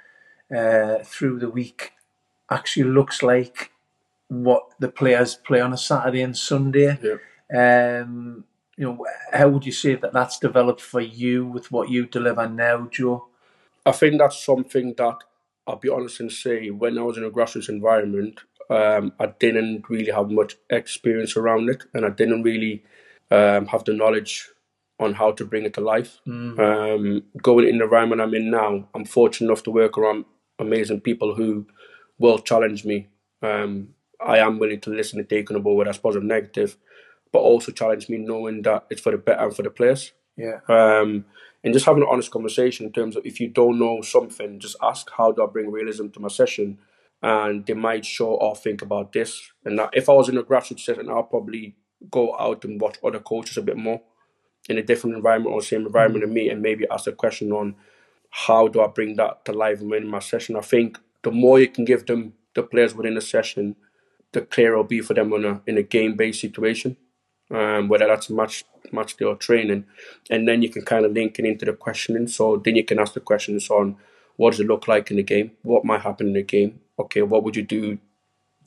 uh, 0.56 1.00
through 1.04 1.40
the 1.40 1.50
week 1.50 1.94
actually 2.50 2.90
looks 2.90 3.22
like 3.22 3.72
what 4.30 4.64
the 4.80 4.90
players 4.90 5.36
play 5.36 5.60
on 5.60 5.74
a 5.74 5.78
Saturday 5.78 6.22
and 6.22 6.38
Sunday. 6.38 6.98
Yeah. 7.02 8.02
Um, 8.02 8.46
you 8.80 8.86
know, 8.86 9.06
how 9.34 9.50
would 9.50 9.66
you 9.66 9.74
say 9.74 9.96
that 9.96 10.14
that's 10.14 10.40
developed 10.40 10.80
for 10.80 11.02
you 11.02 11.46
with 11.46 11.70
what 11.70 11.90
you 11.90 12.06
deliver 12.06 12.48
now, 12.48 12.88
Joe? 12.90 13.28
I 13.86 13.92
think 13.92 14.20
that's 14.20 14.42
something 14.42 14.94
that 14.98 15.18
I'll 15.68 15.76
be 15.76 15.90
honest 15.90 16.22
and 16.22 16.32
say 16.32 16.70
when 16.70 16.98
I 16.98 17.02
was 17.02 17.18
in 17.18 17.26
a 17.26 17.30
grassroots 17.30 17.68
environment, 17.68 18.40
um, 18.70 19.12
I 19.20 19.34
didn't 19.38 19.90
really 19.90 20.12
have 20.12 20.32
much 20.32 20.56
experience 20.70 21.36
around 21.36 21.70
it, 21.70 21.84
and 21.94 22.06
I 22.06 22.10
didn't 22.10 22.44
really 22.44 22.86
um, 23.30 23.66
have 23.66 23.84
the 23.84 23.92
knowledge 23.92 24.48
on 24.98 25.14
how 25.14 25.34
to 25.34 25.44
bring 25.44 25.66
it 25.66 25.74
to 25.74 25.82
life. 25.82 26.22
Um, 26.58 27.24
going 27.44 27.68
in 27.68 27.80
the 27.80 27.84
environment 27.84 28.22
I'm 28.22 28.34
in 28.34 28.50
now, 28.50 28.88
I'm 28.96 29.04
fortunate 29.04 29.48
enough 29.48 29.64
to 29.64 29.72
work 29.72 29.98
around 29.98 30.24
amazing 30.58 31.02
people 31.02 31.36
who 31.36 31.68
will 32.18 32.40
challenge 32.40 32.86
me. 32.86 33.10
Um, 33.42 33.90
I 34.26 34.38
am 34.38 34.58
willing 34.58 34.80
to 34.82 34.90
listen 34.90 35.20
and 35.20 35.28
take 35.28 35.52
on 35.52 35.62
board 35.62 35.78
whether 35.78 35.90
that's 35.90 35.98
positive, 35.98 36.24
negative, 36.24 36.78
but 37.32 37.40
also 37.40 37.72
challenge 37.72 38.10
me 38.10 38.18
knowing 38.18 38.62
that 38.64 38.86
it's 38.90 39.02
for 39.02 39.12
the 39.12 39.18
better 39.18 39.46
and 39.46 39.56
for 39.56 39.64
the 39.64 39.70
players. 39.70 40.14
Yeah. 40.36 40.60
Um, 40.68 41.26
and 41.64 41.74
just 41.74 41.86
having 41.86 42.04
an 42.04 42.10
honest 42.10 42.32
conversation 42.32 42.86
in 42.86 42.94
terms 42.94 43.16
of 43.16 43.26
if 43.26 43.40
you 43.40 43.50
don't 43.50 43.78
know 43.78 44.02
something, 44.02 44.60
just 44.60 44.78
ask 44.82 45.10
how 45.18 45.32
do 45.32 45.44
I 45.44 45.48
bring 45.48 45.72
realism 45.72 46.08
to 46.10 46.20
my 46.20 46.30
session, 46.30 46.80
and 47.22 47.66
they 47.66 47.74
might 47.74 48.06
show 48.06 48.36
or 48.36 48.56
think 48.56 48.82
about 48.82 49.12
this. 49.12 49.52
And 49.66 49.78
that 49.78 49.90
if 49.94 50.08
I 50.08 50.14
was 50.14 50.30
in 50.30 50.38
a 50.38 50.44
grassroots 50.44 50.80
session, 50.80 51.10
I'll 51.10 51.24
probably 51.24 51.76
go 52.10 52.38
out 52.38 52.64
and 52.64 52.80
watch 52.80 52.98
other 53.04 53.20
coaches 53.20 53.58
a 53.58 53.62
bit 53.62 53.76
more 53.76 54.02
in 54.70 54.78
a 54.78 54.84
different 54.84 55.18
environment 55.18 55.54
or 55.54 55.62
same 55.62 55.86
environment 55.86 56.24
than 56.24 56.34
me, 56.34 56.50
and 56.50 56.62
maybe 56.62 56.86
ask 56.90 57.08
a 57.08 57.12
question 57.12 57.52
on 57.52 57.76
how 58.32 58.68
do 58.68 58.82
I 58.82 58.88
bring 58.88 59.16
that 59.16 59.44
to 59.46 59.52
life 59.52 59.82
in 59.82 60.08
my 60.08 60.20
session. 60.20 60.56
I 60.56 60.62
think 60.62 60.98
the 61.24 61.32
more 61.32 61.60
you 61.60 61.68
can 61.68 61.84
give 61.84 62.06
them 62.06 62.34
the 62.54 62.64
players 62.64 62.96
within 62.96 63.16
the 63.16 63.22
session, 63.22 63.76
the 64.32 64.42
clearer 64.42 64.74
it'll 64.74 64.84
be 64.86 65.02
for 65.02 65.14
them 65.14 65.34
in 65.34 65.44
a 65.44 65.62
in 65.68 65.78
a 65.78 65.84
game 65.84 66.16
based 66.16 66.40
situation 66.40 66.96
um, 67.52 67.88
whether 67.88 68.08
that's 68.08 68.30
match 68.30 68.64
match 68.92 69.18
day 69.18 69.26
or 69.26 69.36
training, 69.36 69.86
and 70.30 70.48
then 70.48 70.62
you 70.62 70.70
can 70.70 70.84
kind 70.84 71.06
of 71.06 71.14
link 71.14 71.40
it 71.40 71.46
into 71.46 71.66
the 71.66 71.74
questioning. 71.74 72.28
So 72.28 72.58
then 72.58 72.76
you 72.76 72.84
can 72.84 73.00
ask 73.00 73.14
the 73.14 73.20
questions 73.20 73.70
on 73.70 73.98
what 74.38 74.52
does 74.52 74.60
it 74.62 74.68
look 74.68 74.88
like 74.88 75.12
in 75.12 75.18
the 75.18 75.24
game, 75.24 75.52
what 75.64 75.86
might 75.86 76.02
happen 76.02 76.28
in 76.28 76.34
the 76.34 76.44
game. 76.44 76.80
Okay, 76.98 77.22
what 77.22 77.44
would 77.44 77.56
you 77.56 77.64
do 77.64 77.98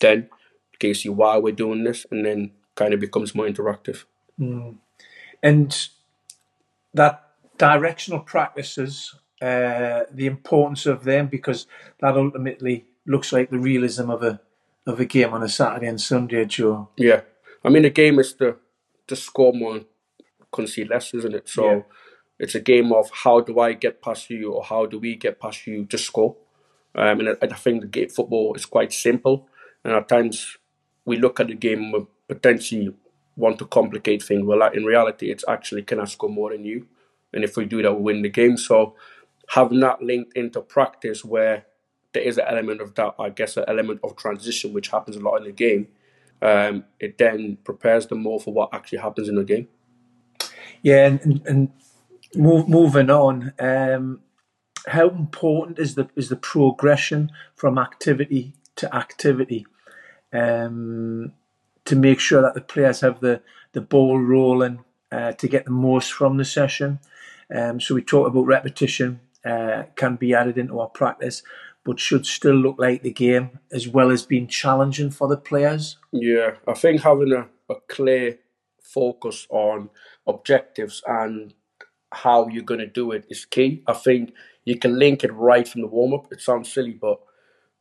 then? 0.00 0.28
Can 0.78 0.88
you 0.88 0.94
see 0.94 1.08
why 1.08 1.38
we're 1.38 1.52
doing 1.54 1.84
this, 1.84 2.06
and 2.10 2.24
then 2.24 2.50
kind 2.74 2.94
of 2.94 3.00
becomes 3.00 3.34
more 3.34 3.46
interactive. 3.46 4.04
and 5.42 5.88
that 6.94 7.30
directional 7.58 8.20
practices, 8.20 9.14
uh, 9.40 10.02
the 10.10 10.26
importance 10.26 10.86
of 10.86 11.04
them, 11.04 11.26
because 11.26 11.66
that 12.00 12.16
ultimately 12.16 12.86
looks 13.06 13.32
like 13.32 13.50
the 13.50 13.58
realism 13.58 14.10
of 14.10 14.22
a 14.22 14.40
of 14.86 14.98
a 14.98 15.04
game 15.04 15.32
on 15.32 15.42
a 15.42 15.48
Saturday 15.48 15.86
and 15.86 16.00
Sunday, 16.00 16.44
Joe. 16.44 16.88
Yeah, 16.96 17.22
I 17.64 17.68
mean 17.68 17.82
the 17.82 17.90
game 17.90 18.18
is 18.18 18.32
to 18.34 18.56
to 19.06 19.16
score 19.16 19.52
more, 19.52 19.80
concede 20.52 20.90
less, 20.90 21.14
isn't 21.14 21.34
it? 21.34 21.48
So 21.48 21.64
Yeah. 21.64 21.82
it's 22.38 22.54
a 22.54 22.60
game 22.60 22.92
of 22.92 23.10
how 23.24 23.40
do 23.40 23.58
I 23.60 23.72
get 23.72 24.02
past 24.02 24.30
you, 24.30 24.52
or 24.52 24.62
how 24.64 24.86
do 24.86 24.98
we 24.98 25.16
get 25.16 25.40
past 25.40 25.66
you 25.66 25.84
to 25.86 25.98
score. 25.98 26.36
Um, 26.94 27.20
and 27.20 27.28
I, 27.30 27.36
I 27.42 27.54
think 27.54 27.80
the 27.80 27.86
game 27.86 28.08
football 28.08 28.54
is 28.54 28.66
quite 28.66 28.92
simple, 28.92 29.48
and 29.84 29.94
at 29.94 30.08
times 30.08 30.58
we 31.04 31.16
look 31.16 31.40
at 31.40 31.48
the 31.48 31.54
game 31.54 31.94
and 31.94 32.06
potentially 32.28 32.94
want 33.36 33.58
to 33.58 33.64
complicate 33.66 34.22
things. 34.22 34.44
Well, 34.44 34.62
in 34.72 34.84
reality, 34.84 35.30
it's 35.30 35.44
actually 35.48 35.82
can 35.82 36.00
I 36.00 36.04
score 36.04 36.28
more 36.30 36.50
than 36.50 36.64
you, 36.64 36.86
and 37.32 37.44
if 37.44 37.56
we 37.56 37.64
do 37.64 37.82
that, 37.82 37.94
we 37.94 38.02
win 38.02 38.22
the 38.22 38.28
game. 38.28 38.56
So 38.56 38.94
having 39.48 39.80
that 39.80 40.02
linked 40.02 40.36
into 40.36 40.60
practice 40.60 41.24
where 41.24 41.64
there 42.12 42.22
is 42.22 42.36
an 42.38 42.44
element 42.46 42.80
of 42.82 42.94
that, 42.94 43.14
I 43.18 43.30
guess, 43.30 43.56
an 43.56 43.64
element 43.68 44.00
of 44.04 44.16
transition, 44.16 44.72
which 44.74 44.88
happens 44.88 45.16
a 45.16 45.20
lot 45.20 45.36
in 45.36 45.44
the 45.44 45.52
game. 45.52 45.88
Um, 46.42 46.84
it 46.98 47.18
then 47.18 47.58
prepares 47.64 48.08
them 48.08 48.22
more 48.22 48.40
for 48.40 48.52
what 48.52 48.74
actually 48.74 48.98
happens 48.98 49.28
in 49.28 49.36
the 49.36 49.44
game. 49.44 49.68
Yeah, 50.82 51.06
and, 51.06 51.42
and, 51.46 51.70
move, 52.34 52.68
moving 52.68 53.10
on, 53.10 53.52
um, 53.58 54.20
how 54.88 55.08
important 55.08 55.78
is 55.78 55.94
the 55.94 56.08
is 56.16 56.28
the 56.28 56.36
progression 56.36 57.30
from 57.54 57.78
activity 57.78 58.54
to 58.76 58.92
activity 58.94 59.66
um, 60.32 61.32
to 61.84 61.94
make 61.94 62.18
sure 62.18 62.42
that 62.42 62.54
the 62.54 62.60
players 62.60 63.00
have 63.00 63.20
the, 63.20 63.40
the 63.72 63.80
ball 63.80 64.18
rolling 64.18 64.80
uh, 65.12 65.32
to 65.32 65.46
get 65.46 65.64
the 65.64 65.70
most 65.70 66.12
from 66.12 66.36
the 66.36 66.44
session? 66.44 66.98
Um, 67.54 67.80
so 67.80 67.94
we 67.94 68.02
talked 68.02 68.28
about 68.28 68.46
repetition 68.46 69.20
uh, 69.44 69.84
can 69.94 70.16
be 70.16 70.34
added 70.34 70.58
into 70.58 70.80
our 70.80 70.88
practice, 70.88 71.42
but 71.84 71.98
should 71.98 72.26
still 72.26 72.54
look 72.54 72.76
like 72.78 73.02
the 73.02 73.12
game 73.12 73.58
as 73.72 73.88
well 73.88 74.10
as 74.10 74.24
being 74.24 74.46
challenging 74.46 75.10
for 75.10 75.28
the 75.28 75.36
players. 75.36 75.98
Yeah, 76.12 76.56
I 76.66 76.74
think 76.74 77.02
having 77.02 77.32
a, 77.32 77.48
a 77.72 77.76
clear 77.88 78.38
focus 78.82 79.46
on 79.50 79.90
objectives 80.26 81.02
and 81.06 81.54
how 82.12 82.48
you're 82.48 82.62
going 82.62 82.80
to 82.80 82.86
do 82.86 83.10
it 83.12 83.24
is 83.30 83.44
key. 83.44 83.82
I 83.86 83.94
think 83.94 84.32
you 84.64 84.78
can 84.78 84.98
link 84.98 85.24
it 85.24 85.32
right 85.32 85.66
from 85.66 85.80
the 85.80 85.86
warm 85.88 86.14
up. 86.14 86.32
It 86.32 86.40
sounds 86.40 86.72
silly, 86.72 86.92
but 86.92 87.18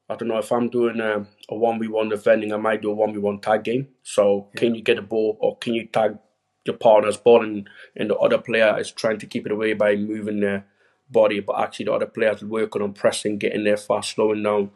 I 0.09 0.15
don't 0.15 0.29
know 0.29 0.39
if 0.39 0.51
I'm 0.51 0.69
doing 0.69 0.99
um, 0.99 1.27
a 1.49 1.55
one 1.55 1.79
v 1.79 1.87
one 1.87 2.09
defending, 2.09 2.53
I 2.53 2.57
might 2.57 2.81
do 2.81 2.91
a 2.91 2.93
one 2.93 3.13
v 3.13 3.19
one 3.19 3.39
tag 3.39 3.63
game. 3.63 3.87
So 4.03 4.49
can 4.55 4.75
you 4.75 4.81
get 4.81 4.97
a 4.97 5.01
ball 5.01 5.37
or 5.39 5.57
can 5.57 5.73
you 5.73 5.85
tag 5.87 6.17
your 6.65 6.75
partner's 6.75 7.17
ball 7.17 7.43
and, 7.43 7.69
and 7.95 8.09
the 8.09 8.17
other 8.17 8.37
player 8.37 8.77
is 8.79 8.91
trying 8.91 9.19
to 9.19 9.25
keep 9.25 9.45
it 9.45 9.51
away 9.51 9.73
by 9.73 9.95
moving 9.95 10.41
their 10.41 10.65
body, 11.11 11.39
but 11.39 11.59
actually 11.59 11.85
the 11.85 11.93
other 11.93 12.05
players 12.05 12.43
working 12.43 12.81
on 12.81 12.93
pressing, 12.93 13.37
getting 13.37 13.63
there 13.63 13.77
fast, 13.77 14.15
slowing 14.15 14.43
down, 14.43 14.71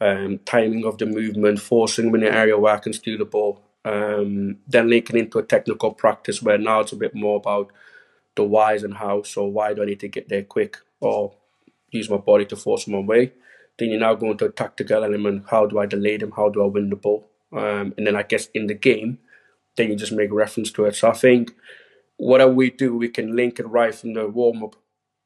um, 0.00 0.38
timing 0.44 0.84
of 0.84 0.98
the 0.98 1.06
movement, 1.06 1.60
forcing 1.60 2.06
them 2.06 2.14
in 2.16 2.20
the 2.22 2.34
area 2.34 2.58
where 2.58 2.74
I 2.74 2.78
can 2.78 2.92
steal 2.92 3.18
the 3.18 3.24
ball. 3.24 3.62
Um, 3.84 4.58
then 4.68 4.90
linking 4.90 5.18
into 5.18 5.38
a 5.38 5.42
technical 5.42 5.92
practice 5.92 6.42
where 6.42 6.58
now 6.58 6.80
it's 6.80 6.92
a 6.92 6.96
bit 6.96 7.14
more 7.14 7.36
about 7.36 7.72
the 8.34 8.44
whys 8.44 8.82
and 8.82 8.94
how. 8.94 9.22
So 9.22 9.44
why 9.44 9.74
do 9.74 9.82
I 9.82 9.86
need 9.86 10.00
to 10.00 10.08
get 10.08 10.28
there 10.28 10.42
quick 10.42 10.78
or 11.00 11.34
use 11.90 12.10
my 12.10 12.18
body 12.18 12.44
to 12.46 12.56
force 12.56 12.84
them 12.84 12.94
away? 12.94 13.32
Then 13.78 13.90
you're 13.90 14.00
now 14.00 14.14
going 14.14 14.36
to 14.38 14.46
a 14.46 14.50
tactical 14.52 15.02
element. 15.04 15.44
How 15.50 15.66
do 15.66 15.78
I 15.78 15.86
delay 15.86 16.18
them? 16.18 16.32
How 16.32 16.50
do 16.50 16.62
I 16.62 16.66
win 16.66 16.90
the 16.90 16.96
ball? 16.96 17.28
Um, 17.52 17.94
and 17.96 18.06
then 18.06 18.16
I 18.16 18.22
guess 18.22 18.46
in 18.54 18.66
the 18.66 18.74
game, 18.74 19.18
then 19.76 19.88
you 19.88 19.96
just 19.96 20.12
make 20.12 20.32
reference 20.32 20.70
to 20.72 20.84
it. 20.84 20.94
So 20.94 21.08
I 21.10 21.14
think 21.14 21.54
whatever 22.16 22.52
we 22.52 22.70
do, 22.70 22.96
we 22.96 23.08
can 23.08 23.34
link 23.34 23.58
it 23.58 23.66
right 23.66 23.94
from 23.94 24.12
the 24.12 24.28
warm 24.28 24.62
up 24.62 24.76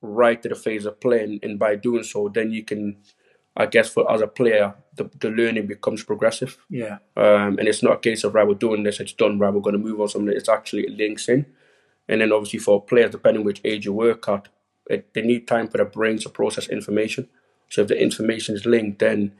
right 0.04 0.42
to 0.42 0.48
the 0.48 0.54
phase 0.54 0.84
of 0.86 1.00
playing, 1.00 1.40
and 1.42 1.58
by 1.58 1.76
doing 1.76 2.02
so, 2.02 2.28
then 2.28 2.52
you 2.52 2.62
can, 2.62 2.96
I 3.56 3.66
guess, 3.66 3.88
for 3.88 4.10
as 4.12 4.20
a 4.20 4.26
player, 4.26 4.74
the, 4.94 5.10
the 5.18 5.30
learning 5.30 5.66
becomes 5.66 6.04
progressive. 6.04 6.58
Yeah. 6.68 6.98
Um, 7.16 7.58
and 7.58 7.66
it's 7.66 7.82
not 7.82 7.94
a 7.94 7.98
case 7.98 8.24
of 8.24 8.34
right, 8.34 8.46
we're 8.46 8.54
doing 8.54 8.82
this, 8.82 9.00
it's 9.00 9.12
done, 9.12 9.38
right, 9.38 9.52
we're 9.52 9.60
going 9.60 9.78
to 9.78 9.78
move 9.78 10.00
on 10.00 10.08
something. 10.08 10.34
It's 10.34 10.48
actually 10.48 10.84
it 10.84 10.96
links 10.96 11.28
in, 11.28 11.46
and 12.08 12.20
then 12.20 12.32
obviously 12.32 12.58
for 12.58 12.82
players, 12.82 13.10
depending 13.10 13.44
which 13.44 13.60
age 13.64 13.86
you 13.86 13.92
work 13.92 14.28
at, 14.28 14.48
it, 14.90 15.14
they 15.14 15.22
need 15.22 15.48
time 15.48 15.68
for 15.68 15.78
their 15.78 15.86
brains 15.86 16.24
to 16.24 16.28
process 16.28 16.68
information. 16.68 17.28
So 17.70 17.82
if 17.82 17.88
the 17.88 18.00
information 18.00 18.54
is 18.54 18.66
linked, 18.66 18.98
then 18.98 19.32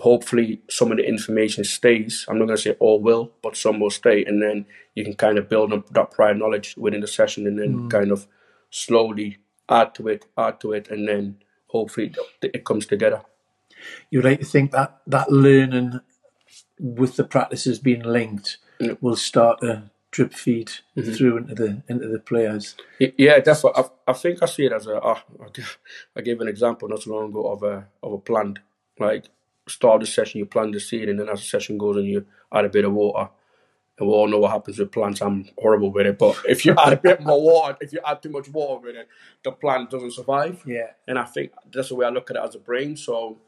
hopefully 0.00 0.62
some 0.70 0.92
of 0.92 0.98
the 0.98 1.04
information 1.04 1.64
stays. 1.64 2.24
I'm 2.28 2.38
not 2.38 2.46
going 2.46 2.56
to 2.56 2.62
say 2.62 2.76
all 2.78 3.00
will, 3.00 3.32
but 3.42 3.56
some 3.56 3.80
will 3.80 3.90
stay, 3.90 4.24
and 4.24 4.40
then 4.40 4.64
you 4.94 5.04
can 5.04 5.14
kind 5.14 5.38
of 5.38 5.48
build 5.48 5.72
up 5.72 5.90
that 5.90 6.12
prior 6.12 6.34
knowledge 6.34 6.76
within 6.76 7.00
the 7.00 7.08
session, 7.08 7.46
and 7.46 7.58
then 7.58 7.88
kind 7.88 8.12
of 8.12 8.26
slowly 8.70 9.38
add 9.72 9.94
to 9.96 10.08
it, 10.08 10.26
add 10.36 10.60
to 10.60 10.72
it, 10.72 10.88
and 10.88 11.08
then 11.08 11.36
hopefully 11.68 12.12
it 12.42 12.64
comes 12.64 12.86
together. 12.86 13.22
You'd 14.10 14.24
like 14.24 14.40
to 14.40 14.44
think 14.46 14.70
that 14.72 15.00
that 15.06 15.30
learning 15.32 16.00
with 16.78 17.16
the 17.16 17.24
practices 17.24 17.78
being 17.78 18.02
linked 18.02 18.58
Yeah. 18.80 18.94
will 19.00 19.16
start 19.16 19.60
to 19.60 19.90
drip 20.10 20.34
feed 20.34 20.70
through 21.16 21.38
into 21.38 21.54
the 21.54 21.82
into 21.88 22.06
the 22.08 22.18
players. 22.18 22.76
Yeah, 22.98 23.38
definitely. 23.40 23.82
I, 23.82 24.10
I 24.10 24.14
think 24.22 24.42
I 24.42 24.46
see 24.46 24.66
it 24.66 24.72
as 24.72 24.86
a. 24.86 25.00
ah, 25.02 25.24
I 26.16 26.20
gave- 26.20 26.40
an 26.40 26.48
example 26.48 26.88
not 26.88 27.02
so 27.02 27.10
long 27.14 27.30
ago 27.30 27.46
of 27.54 27.62
a 27.62 27.86
of 28.02 28.12
a 28.12 28.18
plant. 28.18 28.58
Like 28.98 29.24
start 29.68 30.00
the 30.00 30.06
session, 30.06 30.38
you 30.40 30.46
plant 30.46 30.72
the 30.72 30.80
seed, 30.80 31.08
and 31.08 31.18
then 31.18 31.28
as 31.28 31.40
the 31.40 31.46
session 31.46 31.78
goes 31.78 31.96
on, 31.96 32.04
you 32.04 32.26
add 32.52 32.66
a 32.66 32.68
bit 32.68 32.84
of 32.84 32.92
water. 32.92 33.30
And 33.98 34.08
we 34.08 34.14
all 34.14 34.26
know 34.26 34.38
what 34.38 34.52
happens 34.52 34.78
with 34.78 34.90
plants. 34.90 35.20
I'm 35.20 35.48
horrible 35.58 35.92
with 35.92 36.06
it, 36.06 36.18
but 36.18 36.36
if 36.48 36.64
you 36.64 36.74
add 36.78 36.94
a 36.94 36.96
bit 36.96 37.20
more 37.20 37.40
water, 37.40 37.76
if 37.80 37.92
you 37.92 38.00
add 38.04 38.22
too 38.22 38.30
much 38.30 38.48
water 38.48 38.80
with 38.80 38.96
it, 38.96 39.08
the 39.44 39.52
plant 39.52 39.90
doesn't 39.90 40.12
survive. 40.12 40.62
Yeah. 40.66 40.92
And 41.06 41.18
I 41.18 41.24
think 41.24 41.52
that's 41.72 41.90
the 41.90 41.94
way 41.94 42.06
I 42.06 42.10
look 42.10 42.30
at 42.30 42.36
it 42.36 42.42
as 42.42 42.54
a 42.54 42.58
brain. 42.58 42.96
So, 42.96 43.38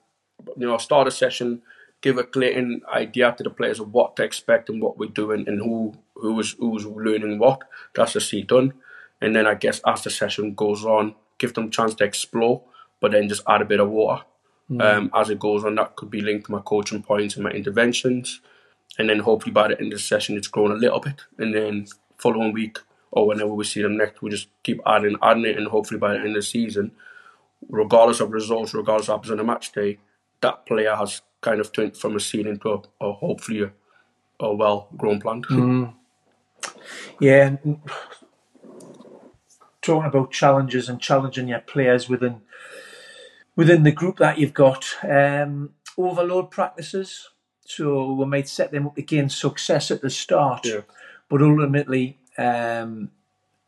you 0.56 0.66
know, 0.66 0.76
start 0.76 1.08
a 1.08 1.10
session, 1.10 1.62
give 2.02 2.18
a 2.18 2.24
clear 2.24 2.52
in- 2.52 2.82
idea 2.92 3.34
to 3.36 3.42
the 3.42 3.50
players 3.50 3.80
of 3.80 3.92
what 3.92 4.16
to 4.16 4.22
expect 4.22 4.68
and 4.68 4.82
what 4.82 4.98
we're 4.98 5.08
doing 5.08 5.48
and 5.48 5.60
who 5.60 5.94
who 6.14 6.38
is 6.40 6.54
who's 6.58 6.84
learning 6.86 7.38
what. 7.38 7.62
That's 7.94 8.12
the 8.12 8.20
C 8.20 8.42
done. 8.42 8.74
And 9.20 9.34
then 9.34 9.46
I 9.46 9.54
guess 9.54 9.80
as 9.86 10.04
the 10.04 10.10
session 10.10 10.54
goes 10.54 10.84
on, 10.84 11.14
give 11.38 11.54
them 11.54 11.66
a 11.68 11.70
chance 11.70 11.94
to 11.94 12.04
explore, 12.04 12.62
but 13.00 13.12
then 13.12 13.28
just 13.28 13.42
add 13.48 13.62
a 13.62 13.64
bit 13.64 13.80
of 13.80 13.88
water. 13.90 14.24
Um, 14.80 15.10
as 15.14 15.28
it 15.28 15.38
goes 15.38 15.64
on, 15.64 15.74
that 15.74 15.94
could 15.94 16.10
be 16.10 16.22
linked 16.22 16.46
to 16.46 16.52
my 16.52 16.60
coaching 16.60 17.02
points 17.02 17.34
and 17.34 17.44
my 17.44 17.50
interventions. 17.50 18.40
And 18.98 19.08
then 19.08 19.20
hopefully 19.20 19.52
by 19.52 19.68
the 19.68 19.78
end 19.78 19.92
of 19.92 19.98
the 19.98 20.04
session, 20.04 20.36
it's 20.36 20.48
grown 20.48 20.70
a 20.70 20.74
little 20.74 21.00
bit. 21.00 21.22
And 21.38 21.54
then 21.54 21.86
following 22.18 22.52
week 22.52 22.78
or 23.10 23.26
whenever 23.26 23.52
we 23.52 23.64
see 23.64 23.82
them 23.82 23.96
next, 23.96 24.22
we 24.22 24.30
just 24.30 24.48
keep 24.62 24.80
adding, 24.86 25.16
adding 25.22 25.44
it. 25.44 25.56
And 25.56 25.68
hopefully 25.68 25.98
by 25.98 26.12
the 26.12 26.20
end 26.20 26.28
of 26.28 26.34
the 26.36 26.42
season, 26.42 26.92
regardless 27.68 28.20
of 28.20 28.32
results, 28.32 28.74
regardless 28.74 29.08
of 29.08 29.16
happens 29.16 29.32
on 29.32 29.40
a 29.40 29.44
match 29.44 29.72
day, 29.72 29.98
that 30.40 30.66
player 30.66 30.94
has 30.94 31.22
kind 31.40 31.60
of 31.60 31.72
turned 31.72 31.96
from 31.96 32.16
a 32.16 32.20
seed 32.20 32.46
into 32.46 32.70
a, 32.70 32.82
a 33.04 33.12
hopefully 33.12 33.62
a, 33.62 33.72
a 34.40 34.54
well 34.54 34.88
grown 34.96 35.20
plant. 35.20 35.46
Yeah, 37.20 37.56
talking 39.82 40.08
about 40.08 40.32
challenges 40.32 40.88
and 40.88 41.00
challenging 41.00 41.48
your 41.48 41.60
players 41.60 42.08
within 42.08 42.40
within 43.56 43.82
the 43.84 43.92
group 43.92 44.16
that 44.18 44.38
you've 44.38 44.54
got, 44.54 44.84
um, 45.02 45.70
overload 45.96 46.50
practices. 46.50 47.28
So 47.66 48.12
we 48.12 48.26
might 48.26 48.48
set 48.48 48.70
them 48.72 48.86
up 48.86 48.96
gain 49.06 49.28
success 49.28 49.90
at 49.90 50.00
the 50.02 50.10
start, 50.10 50.66
Yeah. 50.66 50.82
but 51.28 51.40
ultimately 51.42 52.18
um, 52.36 53.10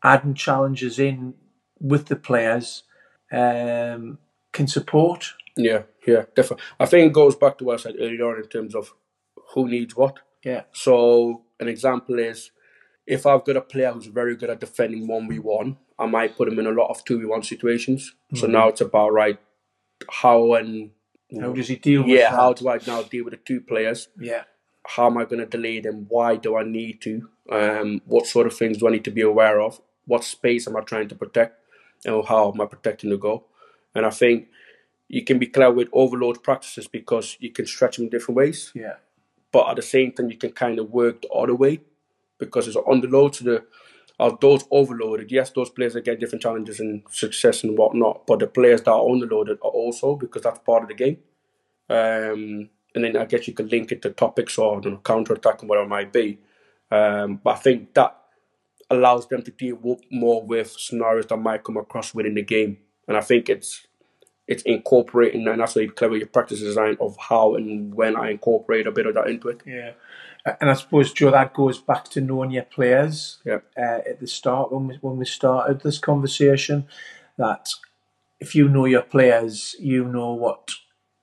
adding 0.03 0.35
challenges 0.35 0.99
in 0.99 1.33
with 1.79 2.05
the 2.07 2.15
players 2.15 2.83
um, 3.31 4.19
can 4.51 4.67
support. 4.67 5.33
Yeah, 5.55 5.83
yeah, 6.05 6.25
definitely. 6.35 6.63
I 6.79 6.85
think 6.85 7.07
it 7.09 7.13
goes 7.13 7.35
back 7.35 7.57
to 7.57 7.63
what 7.63 7.79
I 7.79 7.83
said 7.83 7.95
earlier 7.99 8.25
on 8.29 8.37
in 8.43 8.47
terms 8.47 8.75
of 8.75 8.93
who 9.53 9.67
needs 9.67 9.95
what. 9.95 10.17
Yeah. 10.43 10.63
So 10.71 11.41
an 11.59 11.67
example 11.67 12.19
is 12.19 12.51
if 13.07 13.25
I've 13.25 13.43
got 13.45 13.57
a 13.57 13.61
player 13.61 13.91
who's 13.91 14.05
very 14.05 14.35
good 14.35 14.49
at 14.51 14.59
defending 14.59 15.07
one 15.07 15.27
v 15.27 15.39
one, 15.39 15.77
I 15.97 16.05
might 16.05 16.37
put 16.37 16.47
him 16.47 16.59
in 16.59 16.67
a 16.67 16.71
lot 16.71 16.89
of 16.89 17.03
two 17.03 17.19
v 17.19 17.25
one 17.25 17.41
situations. 17.41 18.13
So 18.35 18.45
now 18.45 18.67
it's 18.67 18.81
about 18.81 19.13
right 19.13 19.39
how 20.11 20.53
and 20.53 20.91
How 21.41 21.51
does 21.51 21.67
he 21.67 21.75
deal 21.75 22.01
with 22.03 22.11
yeah, 22.11 22.29
that? 22.31 22.35
how 22.35 22.53
do 22.53 22.69
I 22.69 22.79
now 22.87 23.01
deal 23.03 23.25
with 23.25 23.31
the 23.33 23.37
two 23.37 23.61
players? 23.61 24.07
Yeah. 24.19 24.43
How 24.85 25.07
am 25.07 25.17
I 25.17 25.25
going 25.25 25.39
to 25.39 25.45
delay 25.45 25.81
them? 25.81 26.05
Why 26.07 26.37
do 26.37 26.55
I 26.55 26.63
need 26.63 27.01
to? 27.01 27.29
Um, 27.51 28.01
what 28.05 28.25
sort 28.27 28.47
of 28.47 28.53
things 28.55 28.77
do 28.77 28.87
I 28.87 28.91
need 28.91 29.03
to 29.05 29.11
be 29.11 29.21
aware 29.21 29.59
of? 29.59 29.81
What 30.05 30.23
space 30.23 30.67
am 30.67 30.77
I 30.77 30.81
trying 30.81 31.09
to 31.09 31.15
protect? 31.15 31.59
And 32.05 32.25
how 32.25 32.51
am 32.53 32.61
I 32.61 32.65
protecting 32.65 33.09
the 33.09 33.17
goal? 33.17 33.47
And 33.93 34.05
I 34.05 34.09
think 34.09 34.47
you 35.09 35.23
can 35.23 35.39
be 35.39 35.47
clever 35.47 35.73
with 35.73 35.89
overload 35.91 36.43
practices 36.43 36.87
because 36.87 37.35
you 37.39 37.51
can 37.51 37.65
stretch 37.65 37.97
them 37.97 38.05
in 38.05 38.09
different 38.09 38.37
ways 38.37 38.71
Yeah. 38.75 38.95
but 39.51 39.69
at 39.69 39.77
the 39.77 39.81
same 39.81 40.11
time 40.11 40.29
you 40.29 40.37
can 40.37 40.51
kind 40.51 40.79
of 40.79 40.89
work 40.91 41.21
the 41.21 41.29
other 41.29 41.55
way 41.55 41.79
because 42.37 42.67
it's 42.67 42.75
on 42.75 42.99
the 43.01 43.07
load 43.07 43.31
to 43.33 43.43
the 43.45 43.63
are 44.19 44.37
those 44.41 44.65
overloaded. 44.71 45.31
Yes 45.31 45.49
those 45.51 45.69
players 45.69 45.93
that 45.93 46.05
get 46.05 46.19
different 46.19 46.41
challenges 46.41 46.79
and 46.79 47.03
success 47.11 47.63
and 47.63 47.77
whatnot 47.77 48.25
but 48.27 48.39
the 48.39 48.47
players 48.47 48.81
that 48.83 48.91
are 48.91 49.01
underloaded 49.03 49.57
are 49.61 49.71
also 49.71 50.15
because 50.15 50.43
that's 50.43 50.59
part 50.59 50.83
of 50.83 50.89
the 50.89 50.95
game. 50.95 51.17
Um, 51.89 52.69
and 52.95 53.03
then 53.03 53.17
I 53.17 53.25
guess 53.25 53.47
you 53.47 53.53
could 53.53 53.71
link 53.71 53.91
it 53.91 54.01
to 54.01 54.09
topics 54.09 54.57
or 54.57 54.81
you 54.83 54.91
know, 54.91 54.97
counter 54.97 55.33
attack 55.33 55.61
and 55.61 55.69
whatever 55.69 55.85
it 55.85 55.89
might 55.89 56.13
be. 56.13 56.39
Um, 56.89 57.39
but 57.43 57.51
I 57.55 57.59
think 57.59 57.93
that 57.93 58.17
allows 58.89 59.27
them 59.27 59.41
to 59.43 59.51
deal 59.51 59.99
more 60.11 60.43
with 60.43 60.71
scenarios 60.71 61.27
that 61.27 61.37
might 61.37 61.63
come 61.63 61.77
across 61.77 62.13
within 62.13 62.35
the 62.35 62.41
game. 62.41 62.77
And 63.07 63.17
I 63.17 63.21
think 63.21 63.49
it's 63.49 63.85
it's 64.47 64.63
incorporating 64.63 65.45
and 65.47 65.59
that's 65.59 65.75
why 65.75 65.81
you 65.83 65.91
clever 65.91 66.15
your 66.15 66.27
practice 66.27 66.61
design 66.61 66.97
of 67.01 67.17
how 67.17 67.55
and 67.55 67.93
when 67.93 68.15
I 68.15 68.31
incorporate 68.31 68.87
a 68.87 68.91
bit 68.91 69.05
of 69.05 69.15
that 69.15 69.27
into 69.27 69.49
it 69.49 69.61
Yeah. 69.65 69.91
And 70.61 70.69
I 70.69 70.73
suppose, 70.73 71.13
Joe, 71.13 71.31
that 71.31 71.53
goes 71.53 71.79
back 71.79 72.05
to 72.09 72.21
knowing 72.21 72.51
your 72.51 72.63
players 72.63 73.39
yeah 73.45 73.59
uh, 73.77 73.99
at 74.09 74.19
the 74.19 74.27
start 74.27 74.71
when 74.71 74.87
we, 74.87 74.95
when 75.01 75.17
we 75.17 75.25
started 75.25 75.81
this 75.81 75.99
conversation. 75.99 76.87
That 77.37 77.69
if 78.39 78.55
you 78.55 78.69
know 78.69 78.85
your 78.85 79.01
players, 79.03 79.75
you 79.79 80.05
know 80.05 80.33
what 80.33 80.71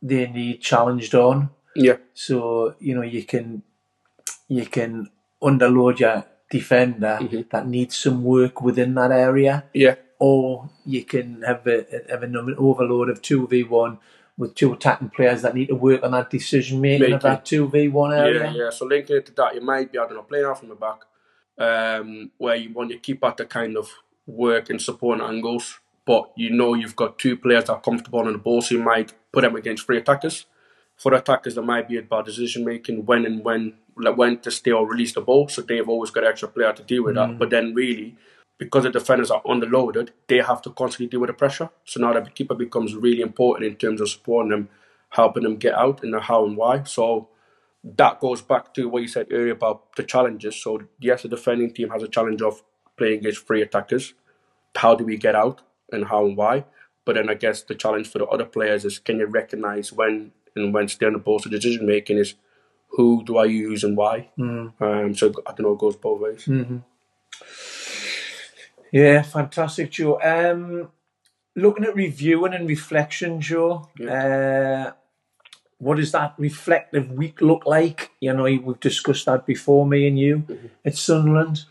they 0.02 0.26
need 0.26 0.60
challenged 0.60 1.14
on. 1.14 1.50
Yeah, 1.76 1.96
So 2.14 2.74
you 2.78 2.94
know 2.94 3.02
you 3.02 3.24
can 3.24 3.62
you 4.48 4.66
can 4.66 5.10
underload 5.42 5.98
your 6.00 6.24
defender 6.50 7.18
that 7.50 7.66
needs 7.66 7.96
some 7.96 8.22
work 8.22 8.60
within 8.62 8.94
that 8.94 9.10
area, 9.10 9.64
yeah, 9.72 9.96
or 10.18 10.70
you 10.84 11.04
can 11.04 11.42
have 11.42 11.66
a 11.66 11.86
have 12.08 12.22
an 12.22 12.36
overload 12.58 13.08
of 13.10 13.22
two 13.22 13.46
v 13.48 13.64
one 13.64 13.98
with 14.36 14.54
two 14.54 14.72
attacking 14.72 15.10
players 15.10 15.42
that 15.42 15.54
need 15.54 15.68
to 15.68 15.74
work 15.74 16.02
on 16.02 16.10
that 16.12 16.30
decision 16.30 16.80
making 16.80 17.12
of 17.12 17.22
that 17.22 17.44
two 17.44 17.68
v 17.68 17.88
one 17.88 18.12
area. 18.12 18.44
yeah, 18.44 18.64
yeah. 18.64 18.70
So 18.70 18.84
linking 18.84 19.16
it 19.16 19.26
to 19.26 19.32
that, 19.32 19.54
you 19.54 19.60
might 19.60 19.92
be, 19.92 19.98
I 19.98 20.06
don't 20.06 20.14
know, 20.14 20.22
playing 20.22 20.46
off 20.46 20.60
from 20.60 20.70
the 20.70 20.74
back, 20.74 21.02
um, 21.58 22.30
where 22.38 22.56
you 22.56 22.72
want 22.72 22.90
your 22.90 22.98
keeper 22.98 23.32
to 23.36 23.44
kind 23.44 23.76
of 23.76 23.90
work 24.26 24.70
and 24.70 24.80
support 24.80 25.20
angles, 25.20 25.78
but 26.04 26.32
you 26.36 26.50
know 26.50 26.74
you've 26.74 26.96
got 26.96 27.18
two 27.18 27.36
players 27.36 27.64
that 27.64 27.74
are 27.74 27.80
comfortable 27.80 28.20
on 28.20 28.32
the 28.32 28.38
ball, 28.38 28.60
so 28.60 28.74
you 28.74 28.82
might 28.82 29.12
put 29.32 29.42
them 29.42 29.54
against 29.56 29.86
three 29.86 29.98
attackers. 29.98 30.46
For 30.96 31.12
attackers, 31.14 31.54
there 31.54 31.64
might 31.64 31.88
be 31.88 31.98
about 31.98 32.26
decision 32.26 32.64
making 32.64 33.04
when 33.06 33.26
and 33.26 33.44
when 33.44 33.74
like 33.96 34.16
when 34.16 34.38
to 34.40 34.50
stay 34.50 34.72
or 34.72 34.88
release 34.88 35.12
the 35.12 35.20
ball, 35.20 35.48
so 35.48 35.62
they've 35.62 35.88
always 35.88 36.10
got 36.10 36.24
an 36.24 36.30
extra 36.30 36.48
player 36.48 36.72
to 36.72 36.82
deal 36.82 37.04
with 37.04 37.14
that. 37.14 37.38
But 37.38 37.50
then 37.50 37.74
really, 37.74 38.16
because 38.58 38.84
the 38.84 38.90
defenders 38.90 39.30
are 39.30 39.42
underloaded, 39.42 40.10
they 40.28 40.38
have 40.38 40.62
to 40.62 40.70
constantly 40.70 41.06
deal 41.08 41.20
with 41.20 41.28
the 41.28 41.34
pressure. 41.34 41.70
So 41.84 42.00
now 42.00 42.12
the 42.12 42.22
keeper 42.30 42.54
becomes 42.54 42.94
really 42.94 43.20
important 43.20 43.66
in 43.66 43.76
terms 43.76 44.00
of 44.00 44.08
supporting 44.08 44.50
them, 44.50 44.68
helping 45.10 45.42
them 45.42 45.56
get 45.56 45.74
out, 45.74 46.02
and 46.02 46.14
the 46.14 46.20
how 46.20 46.44
and 46.44 46.56
why. 46.56 46.84
So 46.84 47.28
that 47.82 48.20
goes 48.20 48.40
back 48.42 48.72
to 48.74 48.88
what 48.88 49.02
you 49.02 49.08
said 49.08 49.26
earlier 49.30 49.52
about 49.52 49.94
the 49.96 50.02
challenges. 50.02 50.56
So 50.56 50.82
yes, 51.00 51.22
the 51.22 51.28
defending 51.28 51.72
team 51.72 51.90
has 51.90 52.02
a 52.02 52.08
challenge 52.08 52.42
of 52.42 52.62
playing 52.96 53.20
against 53.20 53.46
three 53.46 53.62
attackers. 53.62 54.14
How 54.76 54.94
do 54.94 55.04
we 55.04 55.16
get 55.16 55.34
out 55.34 55.62
and 55.92 56.06
how 56.06 56.24
and 56.24 56.36
why? 56.36 56.64
But 57.04 57.16
then 57.16 57.28
I 57.28 57.34
guess 57.34 57.62
the 57.62 57.74
challenge 57.74 58.08
for 58.08 58.18
the 58.18 58.26
other 58.26 58.44
players 58.46 58.84
is 58.84 58.98
can 58.98 59.18
you 59.18 59.26
recognize 59.26 59.92
when 59.92 60.32
and 60.56 60.72
when 60.72 60.86
to 60.86 60.92
stay 60.92 61.06
on 61.06 61.12
the 61.12 61.18
ball? 61.18 61.38
So 61.38 61.50
decision 61.50 61.86
making 61.86 62.16
is 62.18 62.34
who 62.90 63.22
do 63.24 63.36
I 63.36 63.44
use 63.44 63.84
and 63.84 63.96
why? 63.96 64.30
Um, 64.80 65.14
so 65.14 65.32
I 65.46 65.50
don't 65.52 65.62
know, 65.62 65.72
it 65.72 65.78
goes 65.80 65.96
both 65.96 66.20
ways. 66.20 66.48
Yeah, 68.94 69.22
fantastic, 69.22 69.90
Joe. 69.90 70.20
Um, 70.22 70.90
looking 71.56 71.84
at 71.84 71.96
reviewing 71.96 72.54
and 72.54 72.68
reflection, 72.68 73.40
Joe. 73.40 73.88
Uh, 74.08 74.92
what 75.78 75.96
does 75.96 76.12
that 76.12 76.34
reflective 76.38 77.10
week 77.10 77.40
look 77.40 77.66
like? 77.66 78.12
You 78.20 78.34
know, 78.34 78.44
we've 78.44 78.78
discussed 78.78 79.26
that 79.26 79.46
before, 79.46 79.84
me 79.84 80.06
and 80.06 80.16
you 80.16 80.44
at 80.84 80.96
Sunderland. 80.96 81.64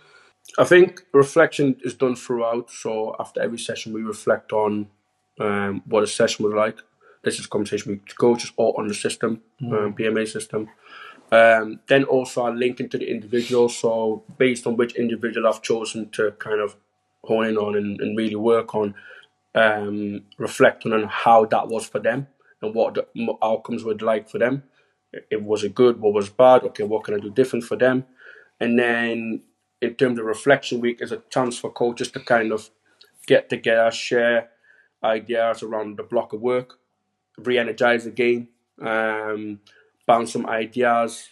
I 0.58 0.66
think 0.66 1.04
reflection 1.14 1.78
is 1.86 1.94
done 1.94 2.18
throughout. 2.18 2.70
So 2.70 3.16
after 3.18 3.42
every 3.42 3.60
session, 3.60 3.94
we 3.94 4.04
reflect 4.04 4.52
on 4.52 4.90
um, 5.40 5.82
what 5.86 6.04
a 6.04 6.08
session 6.08 6.44
was 6.44 6.54
like. 6.54 6.80
This 7.24 7.40
is 7.40 7.48
conversation 7.48 7.94
with 7.94 8.18
coaches 8.18 8.52
or 8.58 8.78
on 8.78 8.90
the 8.90 8.94
system, 8.94 9.42
um, 9.62 9.96
PMA 9.96 10.28
system. 10.28 10.70
Um, 11.32 11.80
then 11.88 12.04
also 12.04 12.44
I 12.44 12.50
link 12.52 12.82
into 12.82 12.98
the 12.98 13.10
individual. 13.10 13.70
So 13.70 14.24
based 14.38 14.68
on 14.68 14.76
which 14.76 14.96
individual 14.96 15.48
I've 15.48 15.62
chosen 15.62 16.10
to 16.12 16.32
kind 16.34 16.60
of 16.60 16.76
hone 17.24 17.48
in 17.48 17.58
on 17.58 17.76
and, 17.76 18.00
and 18.00 18.18
really 18.18 18.36
work 18.36 18.76
on, 18.76 18.96
um, 19.56 20.22
reflecting 20.38 20.94
on 20.94 21.04
how 21.04 21.46
that 21.46 21.68
was 21.68 21.86
for 21.86 22.00
them 22.00 22.28
and 22.62 22.74
what 22.74 22.96
the 22.96 23.06
outcomes 23.42 23.84
would 23.84 24.02
like 24.02 24.30
for 24.30 24.40
them. 24.40 24.64
It 25.30 25.44
was 25.44 25.64
it 25.64 25.76
good? 25.76 26.00
What 26.00 26.14
was 26.14 26.30
bad? 26.30 26.64
Okay, 26.64 26.84
what 26.84 27.04
can 27.04 27.14
I 27.14 27.20
do 27.20 27.30
different 27.30 27.66
for 27.66 27.78
them? 27.78 28.06
And 28.60 28.80
then 28.80 29.42
in 29.82 29.96
terms 29.96 30.18
of 30.18 30.26
reflection 30.26 30.80
week 30.80 31.02
is 31.02 31.12
a 31.12 31.22
chance 31.30 31.58
for 31.58 31.72
coaches 31.72 32.10
to 32.12 32.20
kind 32.20 32.52
of 32.52 32.70
get 33.28 33.50
together, 33.50 33.92
share 33.92 34.50
ideas 35.04 35.62
around 35.62 35.98
the 35.98 36.04
block 36.04 36.34
of 36.34 36.42
work, 36.42 36.80
re-energize 37.38 38.06
the 38.06 38.12
game, 38.12 38.48
um, 38.82 39.60
bounce 40.08 40.34
some 40.34 40.46
ideas 40.48 41.30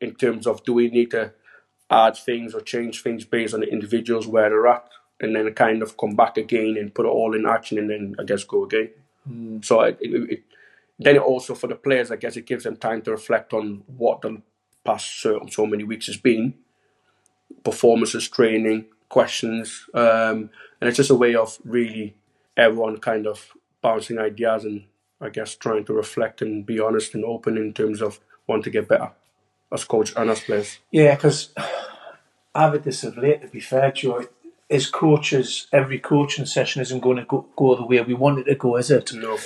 in 0.00 0.14
terms 0.14 0.46
of 0.46 0.64
do 0.64 0.72
we 0.72 0.88
need 0.88 1.10
to 1.10 1.32
add 1.90 2.16
things 2.16 2.54
or 2.54 2.60
change 2.60 3.02
things 3.02 3.24
based 3.24 3.54
on 3.54 3.60
the 3.60 3.68
individuals 3.68 4.26
where 4.26 4.48
they're 4.48 4.66
at, 4.68 4.88
and 5.20 5.34
then 5.34 5.52
kind 5.54 5.82
of 5.82 5.96
come 5.96 6.14
back 6.14 6.36
again 6.36 6.76
and 6.78 6.94
put 6.94 7.06
it 7.06 7.10
all 7.10 7.34
in 7.34 7.46
action, 7.46 7.78
and 7.78 7.90
then 7.90 8.14
I 8.18 8.24
guess 8.24 8.44
go 8.44 8.64
again. 8.64 8.90
So 9.62 9.82
it, 9.82 9.98
it, 10.00 10.30
it, 10.30 10.42
then 10.98 11.16
it 11.16 11.22
also 11.22 11.54
for 11.54 11.66
the 11.66 11.74
players, 11.74 12.10
I 12.10 12.16
guess 12.16 12.36
it 12.36 12.46
gives 12.46 12.64
them 12.64 12.76
time 12.76 13.02
to 13.02 13.10
reflect 13.10 13.52
on 13.52 13.82
what 13.86 14.22
the 14.22 14.40
past 14.84 15.20
so, 15.20 15.46
so 15.50 15.66
many 15.66 15.84
weeks 15.84 16.06
has 16.06 16.16
been, 16.16 16.54
performances, 17.62 18.28
training, 18.28 18.86
questions, 19.08 19.86
um, 19.94 20.50
and 20.80 20.88
it's 20.88 20.96
just 20.96 21.10
a 21.10 21.14
way 21.14 21.34
of 21.34 21.58
really 21.64 22.14
everyone 22.56 22.98
kind 22.98 23.26
of 23.26 23.52
bouncing 23.82 24.18
ideas 24.18 24.64
and 24.64 24.84
I 25.20 25.28
guess 25.30 25.54
trying 25.54 25.84
to 25.86 25.92
reflect 25.92 26.42
and 26.42 26.64
be 26.64 26.80
honest 26.80 27.14
and 27.14 27.24
open 27.24 27.56
in 27.56 27.72
terms 27.72 28.00
of 28.02 28.20
wanting 28.46 28.64
to 28.64 28.70
get 28.70 28.88
better 28.88 29.10
as 29.72 29.84
coach 29.84 30.12
and 30.16 30.30
as 30.30 30.40
players. 30.40 30.78
Yeah, 30.90 31.14
because 31.14 31.52
I've 32.54 32.72
had 32.72 32.84
this 32.84 33.04
of 33.04 33.18
late, 33.18 33.42
to 33.42 33.48
be 33.48 33.60
fair, 33.60 33.92
Joe. 33.92 34.26
As 34.70 34.86
coaches, 34.90 35.66
every 35.72 35.98
coaching 35.98 36.46
session 36.46 36.82
isn't 36.82 37.00
going 37.00 37.16
to 37.16 37.24
go, 37.24 37.46
go 37.56 37.74
the 37.74 37.86
way 37.86 38.00
we 38.02 38.14
want 38.14 38.38
it 38.40 38.44
to 38.44 38.54
go, 38.54 38.76
is 38.76 38.90
it? 38.90 39.12
No, 39.14 39.38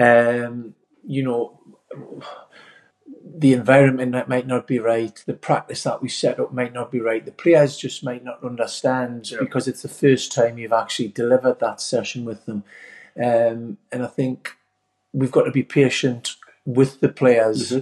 um, 0.00 0.74
you 1.06 1.22
know, 1.22 1.60
the 3.24 3.52
environment 3.52 4.12
that 4.12 4.28
might 4.28 4.46
not 4.46 4.66
be 4.66 4.78
right, 4.78 5.22
the 5.26 5.34
practice 5.34 5.82
that 5.82 6.00
we 6.02 6.08
set 6.08 6.40
up 6.40 6.52
might 6.52 6.72
not 6.72 6.90
be 6.90 7.00
right, 7.00 7.24
the 7.24 7.32
players 7.32 7.76
just 7.76 8.02
might 8.04 8.24
not 8.24 8.42
understand 8.42 9.30
Yeah. 9.30 9.38
because 9.40 9.68
it's 9.68 9.82
the 9.82 9.88
first 9.88 10.32
time 10.32 10.58
you've 10.58 10.72
actually 10.72 11.08
delivered 11.08 11.60
that 11.60 11.80
session 11.80 12.24
with 12.24 12.46
them. 12.46 12.64
Um, 13.16 13.78
and 13.90 14.02
I 14.02 14.06
think 14.06 14.56
we've 15.12 15.30
got 15.30 15.42
to 15.44 15.50
be 15.50 15.62
patient 15.62 16.36
with 16.64 17.00
the 17.00 17.08
players 17.10 17.74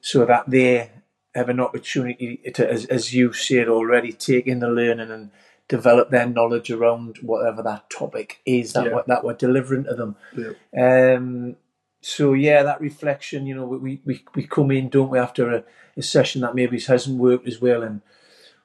so 0.00 0.26
that 0.26 0.50
they 0.50 0.90
have 1.34 1.48
an 1.48 1.60
opportunity 1.60 2.36
to, 2.54 2.70
as, 2.70 2.84
as 2.86 3.14
you 3.14 3.32
said 3.32 3.68
already, 3.68 4.12
take 4.12 4.46
in 4.46 4.58
the 4.60 4.68
learning 4.68 5.10
and 5.10 5.30
develop 5.68 6.10
their 6.10 6.26
knowledge 6.26 6.70
around 6.70 7.18
whatever 7.22 7.62
that 7.62 7.90
topic 7.90 8.40
is 8.46 8.72
that, 8.72 8.86
Yeah. 8.86 8.94
we're, 8.94 9.04
that 9.06 9.24
we're 9.24 9.34
delivering 9.34 9.84
to 9.84 9.94
them. 9.94 10.16
Yeah. 10.36 11.14
Um, 11.16 11.56
so 12.00 12.34
yeah, 12.34 12.62
that 12.62 12.80
reflection, 12.80 13.46
you 13.46 13.54
know, 13.54 13.66
we, 13.66 14.00
we, 14.04 14.24
we 14.34 14.46
come 14.46 14.70
in, 14.70 14.88
don't 14.88 15.10
we, 15.10 15.18
after 15.18 15.50
a, 15.52 15.64
a 15.96 16.02
session 16.02 16.42
that 16.42 16.54
maybe 16.54 16.78
hasn't 16.78 17.18
worked 17.18 17.48
as 17.48 17.60
well, 17.60 17.82
and 17.82 18.00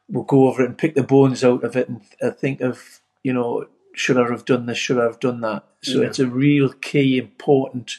we'll 0.10 0.24
go 0.26 0.48
over 0.48 0.62
it 0.64 0.68
and 0.68 0.78
pick 0.78 0.94
the 0.94 1.04
bones 1.04 1.44
out 1.44 1.64
of 1.64 1.76
it 1.76 1.90
and 1.90 2.02
uh, 2.22 2.30
think 2.32 2.62
of, 2.62 3.02
you 3.24 3.34
know, 3.34 3.66
should 3.96 4.18
I 4.18 4.30
have 4.30 4.46
done 4.46 4.68
this? 4.68 4.78
Should 4.78 5.00
I 5.00 5.04
have 5.06 5.20
done 5.20 5.42
that? 5.42 5.64
So 5.82 6.02
Yeah. 6.02 6.08
it's 6.08 6.20
a 6.20 6.28
real 6.28 6.70
key, 6.70 7.18
important 7.18 7.98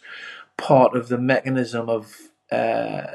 part 0.57 0.97
of 0.97 1.09
the 1.09 1.19
mechanism 1.19 1.89
of 1.89 2.17
uh, 2.53 3.07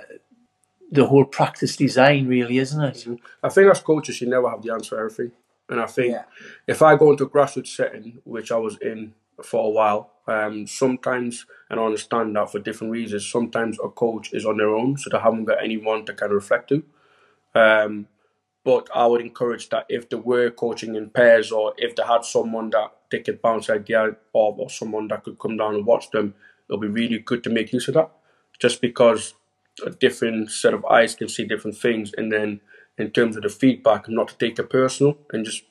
the 0.91 1.05
whole 1.07 1.25
practice 1.25 1.75
design, 1.77 2.27
really, 2.27 2.57
isn't 2.57 2.83
it? 2.83 3.07
I 3.41 3.49
think 3.49 3.71
as 3.71 3.79
coaches, 3.81 4.19
you 4.19 4.27
never 4.27 4.49
have 4.49 4.61
the 4.63 4.73
answer 4.73 4.89
for 4.95 4.99
everything. 4.99 5.31
And 5.69 5.79
I 5.79 5.85
think 5.85 6.13
Yeah. 6.13 6.23
if 6.67 6.81
I 6.81 6.95
go 6.95 7.11
into 7.11 7.25
a 7.25 7.29
grassroots 7.29 7.67
setting, 7.75 8.21
which 8.23 8.51
I 8.51 8.57
was 8.57 8.77
in 8.77 9.13
for 9.43 9.65
a 9.65 9.69
while, 9.69 10.11
um, 10.27 10.65
sometimes, 10.67 11.45
and 11.69 11.79
I 11.79 11.83
understand 11.83 12.35
that 12.35 12.51
for 12.51 12.59
different 12.59 12.91
reasons, 12.91 13.25
sometimes 13.29 13.77
a 13.83 13.89
coach 13.89 14.33
is 14.33 14.45
on 14.45 14.57
their 14.57 14.69
own, 14.69 14.97
so 14.97 15.09
they 15.09 15.19
haven't 15.19 15.45
got 15.45 15.63
anyone 15.63 16.05
to 16.05 16.13
kind 16.13 16.31
of 16.31 16.35
reflect 16.35 16.69
to. 16.69 16.83
Um, 17.55 18.07
but 18.63 18.89
I 18.93 19.07
would 19.07 19.21
encourage 19.21 19.69
that 19.69 19.85
if 19.87 20.09
they 20.09 20.17
were 20.17 20.49
coaching 20.51 20.95
in 20.95 21.09
pairs 21.09 21.51
or 21.51 21.73
if 21.77 21.95
they 21.95 22.03
had 22.03 22.25
someone 22.25 22.69
that 22.71 22.91
they 23.09 23.19
could 23.21 23.41
bounce 23.41 23.69
idea 23.69 24.15
off 24.33 24.59
or 24.59 24.69
someone 24.69 25.07
that 25.07 25.23
could 25.23 25.39
come 25.39 25.55
down 25.55 25.75
and 25.75 25.85
watch 25.85 26.11
them, 26.11 26.33
it'll 26.67 26.79
be 26.79 26.87
really 26.87 27.19
good 27.19 27.43
to 27.45 27.49
make 27.49 27.71
use 27.71 27.87
of 27.87 27.93
that. 27.93 28.11
Just 28.59 28.81
because 28.81 29.35
a 29.85 29.89
different 29.89 30.51
set 30.51 30.73
of 30.73 30.83
eyes 30.85 31.15
can 31.15 31.29
see 31.29 31.45
different 31.45 31.77
things 31.77 32.11
and 32.17 32.31
then 32.31 32.59
in 32.97 33.11
terms 33.11 33.35
of 33.35 33.43
the 33.43 33.49
feedback, 33.49 34.09
not 34.09 34.27
to 34.29 34.37
take 34.37 34.57
it 34.59 34.69
personal 34.69 35.17
and 35.31 35.45
just 35.45 35.63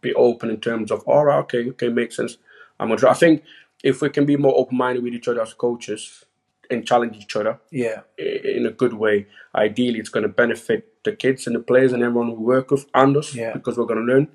be 0.00 0.12
open 0.14 0.50
in 0.50 0.60
terms 0.60 0.90
of, 0.90 1.02
all 1.06 1.24
right, 1.26 1.38
okay, 1.38 1.68
okay, 1.70 1.88
makes 1.88 2.16
sense. 2.16 2.38
I'm 2.80 2.88
gonna 2.88 2.98
try. 3.00 3.10
I 3.10 3.14
think 3.14 3.42
if 3.84 4.00
we 4.00 4.10
can 4.10 4.26
be 4.26 4.36
more 4.36 4.54
open 4.56 4.76
minded 4.76 5.02
with 5.04 5.14
each 5.14 5.28
other 5.28 5.42
as 5.42 5.54
coaches 5.54 6.24
and 6.70 6.86
challenge 6.86 7.16
each 7.16 7.36
other, 7.36 7.58
Yeah. 7.70 8.02
in 8.18 8.64
a 8.66 8.70
good 8.70 8.94
way. 8.94 9.26
Ideally, 9.54 9.98
it's 9.98 10.08
going 10.08 10.22
to 10.22 10.28
benefit 10.28 10.88
the 11.04 11.12
kids 11.12 11.46
and 11.46 11.54
the 11.56 11.60
players 11.60 11.92
and 11.92 12.02
everyone 12.02 12.28
we 12.30 12.36
work 12.44 12.70
with 12.70 12.86
and 12.94 13.16
us 13.16 13.34
Yeah. 13.34 13.52
because 13.52 13.76
we're 13.76 13.84
going 13.86 14.06
to 14.06 14.12
learn. 14.12 14.28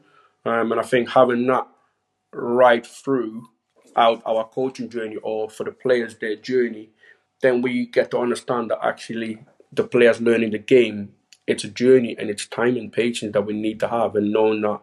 Um, 0.46 0.72
and 0.72 0.80
I 0.80 0.84
think 0.84 1.10
having 1.10 1.48
that 1.48 1.66
right 2.34 2.86
through 2.86 3.48
out 3.96 4.22
our 4.26 4.44
coaching 4.48 4.90
journey 4.90 5.16
or 5.24 5.50
for 5.50 5.64
the 5.64 5.72
players 5.72 6.16
their 6.18 6.36
journey, 6.36 6.90
then 7.42 7.62
we 7.62 7.88
get 7.88 8.12
to 8.12 8.20
understand 8.20 8.70
that 8.70 8.80
actually 8.86 9.40
the 9.72 9.84
players 9.84 10.22
learning 10.22 10.52
the 10.52 10.60
game, 10.60 11.14
it's 11.48 11.64
a 11.64 11.70
journey 11.70 12.16
and 12.20 12.30
it's 12.30 12.46
time 12.46 12.76
and 12.78 12.92
patience 12.92 13.34
that 13.34 13.46
we 13.46 13.54
need 13.54 13.80
to 13.80 13.88
have 13.88 14.16
and 14.16 14.32
knowing 14.32 14.62
that 14.62 14.82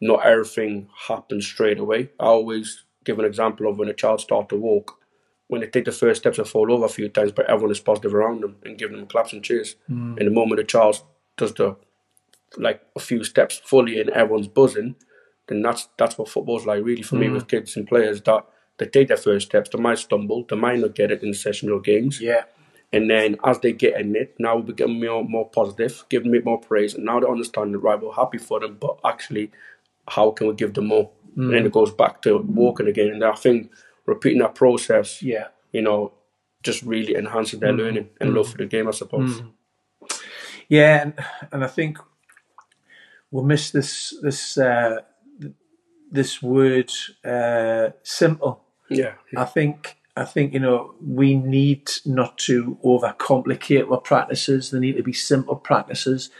not 0.00 0.24
everything 0.24 0.88
happens 1.08 1.46
straight 1.46 1.78
away. 1.78 2.10
I 2.20 2.26
always 2.26 2.84
give 3.04 3.18
an 3.18 3.24
example 3.24 3.66
of 3.68 3.78
when 3.78 3.88
a 3.88 3.94
child 3.94 4.20
starts 4.20 4.50
to 4.50 4.56
walk 4.56 4.98
when 5.48 5.60
they 5.60 5.66
take 5.66 5.84
the 5.84 5.92
first 5.92 6.22
steps 6.22 6.38
and 6.38 6.48
fall 6.48 6.72
over 6.72 6.86
a 6.86 6.88
few 6.88 7.08
times, 7.08 7.32
but 7.32 7.48
everyone 7.50 7.70
is 7.70 7.80
positive 7.80 8.14
around 8.14 8.42
them 8.42 8.56
and 8.64 8.78
giving 8.78 8.96
them 8.96 9.06
claps 9.06 9.32
and 9.32 9.44
cheers. 9.44 9.76
Mm. 9.90 10.18
And 10.18 10.26
the 10.26 10.30
moment 10.30 10.56
the 10.58 10.64
child 10.64 11.02
does 11.36 11.52
the 11.54 11.76
like 12.56 12.80
a 12.96 13.00
few 13.00 13.24
steps 13.24 13.60
fully 13.64 14.00
and 14.00 14.10
everyone's 14.10 14.48
buzzing, 14.48 14.96
then 15.48 15.62
that's 15.62 15.88
that's 15.98 16.16
what 16.16 16.28
football's 16.28 16.66
like 16.66 16.84
really 16.84 17.02
for 17.02 17.16
me 17.16 17.26
mm. 17.26 17.34
with 17.34 17.48
kids 17.48 17.76
and 17.76 17.86
players 17.86 18.22
that 18.22 18.46
they 18.78 18.86
take 18.86 19.08
their 19.08 19.16
first 19.16 19.46
steps, 19.46 19.70
they 19.70 19.78
might 19.78 19.98
stumble, 19.98 20.44
they 20.48 20.56
might 20.56 20.78
not 20.78 20.94
get 20.94 21.12
it 21.12 21.22
in 21.22 21.32
session 21.34 21.70
or 21.70 21.80
games. 21.80 22.20
Yeah. 22.20 22.44
And 22.94 23.10
then 23.10 23.36
as 23.44 23.58
they 23.60 23.72
get 23.72 24.00
in 24.00 24.14
it, 24.16 24.34
now 24.38 24.56
we 24.56 24.62
become 24.72 25.00
more 25.00 25.24
more 25.24 25.48
positive, 25.50 26.04
give 26.08 26.24
them 26.24 26.44
more 26.44 26.60
praise, 26.60 26.94
and 26.94 27.04
now 27.04 27.20
they 27.20 27.26
understand 27.26 27.74
it, 27.74 27.78
right, 27.78 28.00
we're 28.00 28.12
happy 28.12 28.38
for 28.38 28.60
them, 28.60 28.76
but 28.80 28.98
actually 29.04 29.50
how 30.08 30.30
can 30.30 30.46
we 30.48 30.54
give 30.54 30.74
them 30.74 30.86
more? 30.88 31.10
And 31.36 31.52
then 31.52 31.66
it 31.66 31.72
goes 31.72 31.92
back 31.92 32.22
to 32.22 32.38
walking 32.38 32.86
again. 32.88 33.08
And 33.08 33.24
I 33.24 33.34
think 33.34 33.72
repeating 34.06 34.40
that 34.42 34.54
process 34.54 35.20
Yeah. 35.22 35.48
you 35.72 35.82
know, 35.82 36.12
just 36.62 36.82
really 36.82 37.14
enhancing 37.16 37.60
their 37.60 37.72
learning 37.72 38.08
and 38.20 38.32
love 38.34 38.48
for 38.50 38.58
the 38.58 38.66
game, 38.66 38.86
I 38.88 38.92
suppose. 38.92 39.42
Yeah, 40.68 41.02
and, 41.02 41.14
and 41.52 41.64
I 41.64 41.66
think 41.66 41.98
we'll 43.30 43.44
miss 43.44 43.70
this 43.70 44.14
this 44.22 44.56
uh, 44.58 45.00
this 46.10 46.42
word 46.42 46.90
uh, 47.24 47.90
simple. 48.02 48.62
Yeah, 48.88 49.14
I 49.36 49.44
think 49.44 49.96
I 50.16 50.24
think 50.24 50.52
you 50.52 50.60
know 50.60 50.94
we 51.04 51.34
need 51.34 51.90
not 52.04 52.38
to 52.38 52.78
overcomplicate 52.84 53.90
our 53.90 54.00
practices. 54.00 54.70
They 54.70 54.78
need 54.78 54.96
to 54.96 55.02
be 55.02 55.12
simple 55.12 55.56
practices 55.56 56.30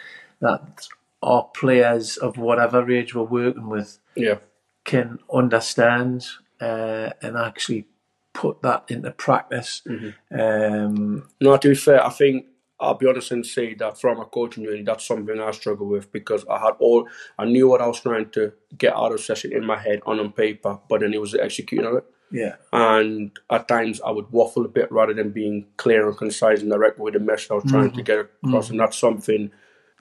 that 0.41 0.87
our 1.23 1.45
players 1.55 2.17
of 2.17 2.37
whatever 2.37 2.91
age 2.91 3.15
we're 3.15 3.23
working 3.23 3.69
with 3.69 3.99
yeah, 4.15 4.39
can 4.85 5.19
understand 5.33 6.27
uh, 6.61 7.11
and 7.23 7.37
actually 7.37 7.87
put 8.33 8.63
that 8.63 8.85
into 8.89 9.11
practice. 9.11 9.83
Um, 10.31 11.29
No, 11.41 11.57
to 11.57 11.69
be 11.69 11.75
fair, 11.75 12.05
I 12.05 12.11
think 12.11 12.47
I'll 12.79 12.95
be 12.95 13.09
honest 13.09 13.31
and 13.31 13.47
say 13.47 13.75
that 13.75 13.99
from 13.99 14.21
a 14.21 14.27
coaching 14.27 14.65
journey, 14.65 14.83
that's 14.83 15.07
something 15.07 15.41
I 15.41 15.51
struggle 15.53 15.87
with 15.87 16.13
because 16.13 16.45
I 16.51 16.59
had 16.59 16.75
all 16.79 17.09
I 17.39 17.47
knew 17.47 17.69
what 17.69 17.81
I 17.81 17.87
was 17.87 18.01
trying 18.01 18.31
to 18.31 18.53
get 18.77 18.95
out 18.95 19.13
of 19.13 19.21
session 19.21 19.53
in 19.53 19.65
my 19.65 19.79
head 19.79 20.01
on 20.07 20.21
on 20.21 20.33
paper, 20.33 20.79
but 20.89 21.01
then 21.01 21.15
it 21.15 21.21
was 21.21 21.33
the 21.33 21.43
executing 21.43 21.87
of 21.87 21.95
it. 21.95 22.05
Yeah, 22.31 22.57
And 22.73 23.31
at 23.51 23.69
times 23.69 24.01
I 24.01 24.11
would 24.11 24.31
waffle 24.33 24.65
a 24.65 24.69
bit 24.69 24.91
rather 24.91 25.15
than 25.15 25.31
being 25.31 25.67
clear 25.77 26.09
and 26.09 26.17
concise 26.17 26.63
and 26.63 26.71
direct 26.71 26.99
with 26.99 27.15
the 27.15 27.21
message 27.21 27.51
I 27.51 27.55
was 27.55 27.65
trying 27.65 27.91
to 27.93 27.97
mm-hmm. 27.97 28.03
get 28.03 28.19
across. 28.19 28.71
And 28.71 28.79
mm-hmm. 28.79 28.79
that's 28.79 28.99
something 28.99 29.51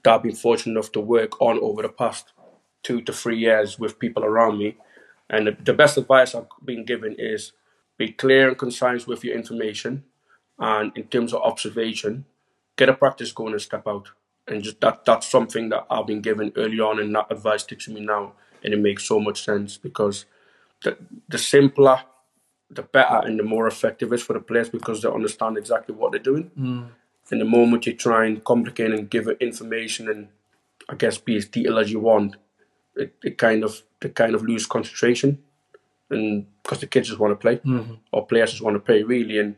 that 0.04 0.14
I've 0.14 0.24
been 0.24 0.36
fortunate 0.36 0.74
enough 0.74 0.92
to 0.94 1.00
work 1.00 1.40
on 1.42 1.60
over 1.60 1.82
the 1.84 1.90
past 1.90 2.34
two 2.82 3.02
to 3.02 3.14
three 3.14 3.38
years 3.38 3.78
with 3.78 4.00
people 4.00 4.24
around 4.26 4.58
me. 4.58 4.78
And 5.30 5.48
the, 5.48 5.58
the 5.64 5.74
best 5.74 5.98
advice 5.98 6.36
I've 6.36 6.48
been 6.64 6.86
given 6.86 7.16
is 7.18 7.54
be 7.98 8.12
clear 8.12 8.48
and 8.48 8.58
concise 8.58 9.06
with 9.06 9.24
your 9.24 9.36
information. 9.36 10.04
And 10.60 10.92
in 10.98 11.04
terms 11.04 11.34
of 11.34 11.42
observation, 11.42 12.26
get 12.78 12.90
a 12.90 12.94
practice 12.94 13.32
going 13.32 13.54
and 13.54 13.62
step 13.62 13.88
out. 13.88 14.10
And 14.48 14.64
just 14.64 14.82
that 14.82 15.06
that's 15.06 15.28
something 15.28 15.70
that 15.70 15.86
I've 15.90 16.08
been 16.08 16.22
given 16.22 16.52
early 16.58 16.80
on 16.80 17.00
and 17.00 17.16
that 17.16 17.28
advice 17.30 17.64
sticks 17.64 17.88
with 17.88 17.98
me 17.98 18.06
now. 18.06 18.34
And 18.64 18.74
it 18.74 18.80
makes 18.80 19.04
so 19.04 19.20
much 19.20 19.44
sense 19.44 19.78
because 19.78 20.26
the 20.84 20.98
the 21.30 21.38
simpler 21.38 22.02
the 22.70 22.82
better 22.82 23.22
and 23.26 23.40
the 23.40 23.44
more 23.44 23.68
effective 23.68 24.12
it 24.12 24.16
is 24.16 24.24
for 24.24 24.34
the 24.34 24.40
players 24.40 24.70
because 24.70 25.02
they 25.02 25.10
understand 25.10 25.58
exactly 25.58 25.94
what 25.94 26.12
they're 26.12 26.20
doing. 26.20 26.52
Hmm. 26.56 26.84
And 27.32 27.40
the 27.40 27.46
moment 27.46 27.86
you 27.86 27.94
try 27.94 28.26
and 28.26 28.44
complicate 28.44 28.92
and 28.92 29.10
give 29.10 29.28
it 29.28 29.38
information 29.40 30.10
and 30.10 30.28
I 30.90 30.96
guess 30.96 31.18
be 31.18 31.38
as 31.38 31.48
detailed 31.48 31.80
as 31.80 31.92
you 31.92 32.00
want, 32.00 32.36
it, 32.96 33.16
it 33.24 33.38
kind 33.38 33.64
of 33.64 33.82
they 34.02 34.10
kind 34.10 34.36
of 34.36 34.44
lose 34.44 34.66
concentration, 34.66 35.42
and 36.10 36.46
because 36.62 36.80
the 36.80 36.88
kids 36.88 37.08
just 37.08 37.20
want 37.20 37.32
to 37.32 37.36
play 37.36 37.56
hmm. 37.58 37.94
or 38.12 38.26
players 38.26 38.52
just 38.52 38.62
want 38.62 38.76
to 38.76 38.80
play 38.80 39.04
really, 39.04 39.40
and 39.40 39.56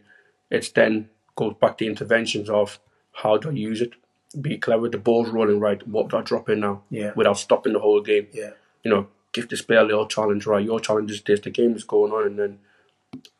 it's 0.49 0.69
then 0.69 1.09
goes 1.35 1.55
back 1.59 1.77
to 1.77 1.85
interventions 1.85 2.49
of 2.49 2.79
how 3.11 3.37
do 3.37 3.49
I 3.49 3.53
use 3.53 3.81
it, 3.81 3.93
be 4.39 4.57
clever. 4.57 4.87
The 4.87 4.97
ball's 4.97 5.29
rolling 5.29 5.59
right. 5.59 5.85
What 5.87 6.09
do 6.09 6.17
I 6.17 6.21
drop 6.21 6.49
in 6.49 6.61
now? 6.61 6.83
Yeah. 6.89 7.11
Without 7.15 7.37
stopping 7.37 7.73
the 7.73 7.79
whole 7.79 8.01
game 8.01 8.27
yeah, 8.31 8.51
you 8.83 8.91
know, 8.91 9.07
give 9.33 9.49
this 9.49 9.61
player 9.61 9.79
a 9.79 9.83
little 9.83 10.07
challenge, 10.07 10.45
right? 10.45 10.63
Your 10.63 10.79
challenge 10.79 11.11
is 11.11 11.21
this, 11.21 11.41
the 11.41 11.49
game 11.49 11.75
is 11.75 11.83
going 11.83 12.11
on, 12.11 12.25
and 12.27 12.39
then 12.39 12.59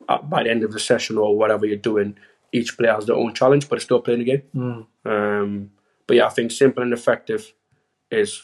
at, 0.09 0.29
by 0.29 0.43
the 0.43 0.49
end 0.49 0.63
of 0.63 0.71
the 0.71 0.79
session 0.79 1.17
or 1.17 1.37
whatever 1.37 1.65
you're 1.65 1.77
doing, 1.77 2.17
each 2.51 2.77
player 2.77 2.93
has 2.93 3.05
their 3.05 3.15
own 3.15 3.33
challenge, 3.33 3.67
but 3.69 3.75
it's 3.75 3.85
still 3.85 4.01
playing 4.01 4.19
the 4.19 4.25
game. 4.25 4.43
Mm. 4.55 4.85
Um, 5.05 5.71
but 6.07 6.17
yeah, 6.17 6.27
I 6.27 6.29
think 6.29 6.51
simple 6.51 6.83
and 6.83 6.93
effective 6.93 7.53
is, 8.11 8.43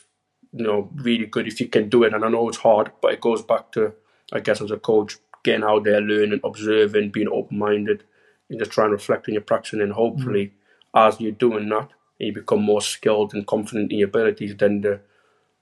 you 0.52 0.65
know, 0.65 0.89
really 0.96 1.26
good 1.26 1.48
if 1.48 1.60
you 1.60 1.67
can 1.67 1.89
do 1.89 2.04
it. 2.04 2.13
And 2.13 2.26
I 2.26 2.30
know 2.30 2.50
it's 2.50 2.58
hard, 2.58 2.91
but 3.02 3.13
it 3.13 3.22
goes 3.22 3.41
back 3.41 3.72
to, 3.74 3.94
I 4.34 4.39
guess, 4.39 4.62
as 4.62 4.72
a 4.72 4.78
coach, 4.78 5.17
getting 5.44 5.63
out 5.63 5.84
there, 5.84 6.02
learning, 6.02 6.41
observing, 6.44 7.12
being 7.12 7.30
open 7.30 7.58
minded, 7.58 8.04
and 8.50 8.60
just 8.60 8.72
trying 8.72 8.89
to 8.89 8.94
reflect 8.94 9.30
on 9.30 9.34
your 9.34 9.44
practice. 9.44 9.74
And 9.74 9.94
hopefully, 9.94 10.48
mm. 10.96 11.08
as 11.08 11.22
you're 11.22 11.32
doing 11.32 11.70
that, 11.70 11.89
and 12.20 12.28
you 12.28 12.34
become 12.34 12.62
more 12.62 12.82
skilled 12.82 13.34
and 13.34 13.48
confident 13.48 13.91
in 13.91 14.00
your 14.00 14.10
abilities, 14.10 14.56
then 14.58 14.82
the 14.82 15.00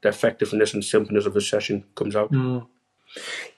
the 0.02 0.10
effectiveness 0.10 0.74
and 0.74 0.84
simpleness 0.84 1.26
of 1.26 1.34
the 1.34 1.42
session 1.42 1.84
comes 1.96 2.16
out. 2.16 2.32
Mm. 2.32 2.68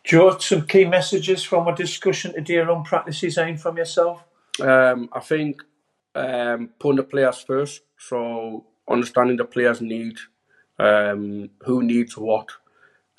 Joe, 0.04 0.38
some 0.38 0.66
key 0.66 0.86
messages 0.86 1.44
from 1.44 1.68
our 1.68 1.76
discussion 1.76 2.34
today 2.34 2.58
around 2.58 2.86
practices 2.86 3.22
design 3.22 3.58
from 3.58 3.78
yourself. 3.78 4.24
Um, 4.60 5.10
I 5.14 5.20
think 5.20 5.62
um, 6.16 6.70
putting 6.80 6.98
the 6.98 7.04
players 7.04 7.42
first, 7.42 7.82
so 7.98 8.66
understanding 8.90 9.38
the 9.38 9.46
players' 9.46 9.82
need, 9.82 10.18
um, 10.80 11.50
who 11.66 11.84
needs 11.84 12.18
what, 12.18 12.50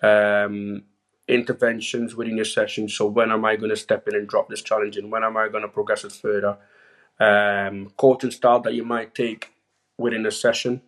um, 0.03 0.83
interventions 1.29 2.15
within 2.15 2.37
your 2.37 2.45
session. 2.45 2.89
So 2.89 3.07
when 3.07 3.31
am 3.31 3.45
I 3.45 3.57
going 3.57 3.71
to 3.71 3.77
step 3.77 4.09
in 4.09 4.15
and 4.15 4.29
drop 4.29 4.49
this 4.49 4.63
challenge 4.63 4.97
and 4.97 5.11
When 5.11 5.25
am 5.25 5.37
I 5.37 5.49
going 5.49 5.63
to 5.63 5.69
progress 5.69 6.05
it 6.05 6.13
further? 6.13 6.59
Um, 7.21 7.93
coaching 7.97 8.33
style 8.33 8.61
that 8.61 8.75
you 8.75 8.85
might 8.85 9.15
take 9.15 9.51
within 9.97 10.27
a 10.27 10.31
session. 10.31 10.83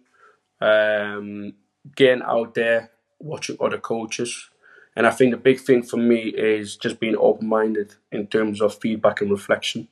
Um, 0.60 1.54
getting 1.94 2.22
out 2.22 2.54
there, 2.54 2.90
watching 3.20 3.56
other 3.60 3.78
coaches. 3.78 4.50
And 4.96 5.06
I 5.06 5.10
think 5.10 5.32
the 5.32 5.36
big 5.36 5.60
thing 5.60 5.82
for 5.82 5.96
me 5.96 6.28
is 6.28 6.76
just 6.76 7.00
being 7.00 7.16
open 7.16 7.48
minded 7.48 7.94
in 8.12 8.26
terms 8.28 8.60
of 8.60 8.78
feedback 8.78 9.20
and 9.20 9.30
reflection 9.30 9.88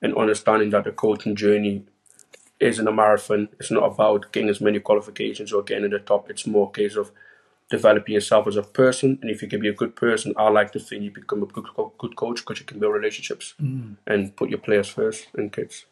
and 0.00 0.16
understanding 0.16 0.70
that 0.70 0.84
the 0.84 0.92
coaching 0.92 1.36
journey 1.36 1.84
isn't 2.58 2.88
a 2.88 2.92
marathon. 2.92 3.48
It's 3.60 3.70
not 3.70 3.84
about 3.84 4.32
getting 4.32 4.48
as 4.48 4.60
many 4.60 4.80
qualifications 4.80 5.52
or 5.52 5.62
getting 5.62 5.90
to 5.90 5.98
the 5.98 6.04
top. 6.04 6.30
It's 6.30 6.46
more 6.46 6.68
a 6.68 6.72
case 6.72 6.96
of 6.96 7.12
developing 7.68 8.14
yourself 8.14 8.46
as 8.46 8.56
a 8.56 8.62
person. 8.62 9.18
And 9.20 9.30
if 9.30 9.42
you 9.42 9.48
can 9.48 9.60
be 9.60 9.68
a 9.68 9.74
good 9.74 9.94
person, 9.94 10.32
I 10.36 10.48
like 10.48 10.72
to 10.72 10.80
think 10.80 11.02
you 11.02 11.10
become 11.10 11.42
a 11.42 11.46
good, 11.46 11.66
good 11.98 12.16
coach 12.16 12.40
because 12.40 12.60
you 12.60 12.66
can 12.66 12.78
build 12.78 12.94
relationships 12.94 13.54
and 14.06 14.34
put 14.36 14.48
your 14.48 14.58
players 14.60 14.88
first 14.88 15.28
and 15.34 15.52
kids. 15.52 15.84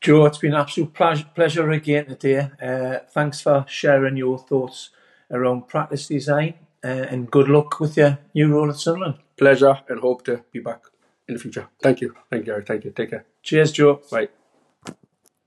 Joe, 0.00 0.26
it's 0.26 0.38
been 0.38 0.54
an 0.54 0.60
absolute 0.60 0.94
pleasure, 0.94 1.26
pleasure 1.34 1.70
again 1.70 2.06
today. 2.06 2.50
Uh, 2.62 3.00
thanks 3.10 3.40
for 3.40 3.66
sharing 3.68 4.16
your 4.16 4.38
thoughts 4.38 4.90
around 5.30 5.66
practice 5.66 6.06
design 6.06 6.54
uh, 6.84 6.88
and 7.10 7.30
good 7.30 7.48
luck 7.48 7.80
with 7.80 7.96
your 7.96 8.18
new 8.34 8.52
role 8.52 8.70
at 8.70 8.76
Sunderland. 8.76 9.16
Pleasure 9.36 9.80
and 9.88 10.00
hope 10.00 10.24
to 10.24 10.44
be 10.52 10.60
back 10.60 10.82
in 11.28 11.34
the 11.34 11.40
future. 11.40 11.68
Thank 11.82 12.00
you. 12.00 12.14
Thank 12.30 12.46
you, 12.46 12.52
Gary. 12.52 12.64
Thank 12.64 12.84
you. 12.84 12.90
Take 12.90 13.10
care. 13.10 13.26
Cheers, 13.42 13.72
Joe. 13.72 14.00
Bye. 14.10 14.28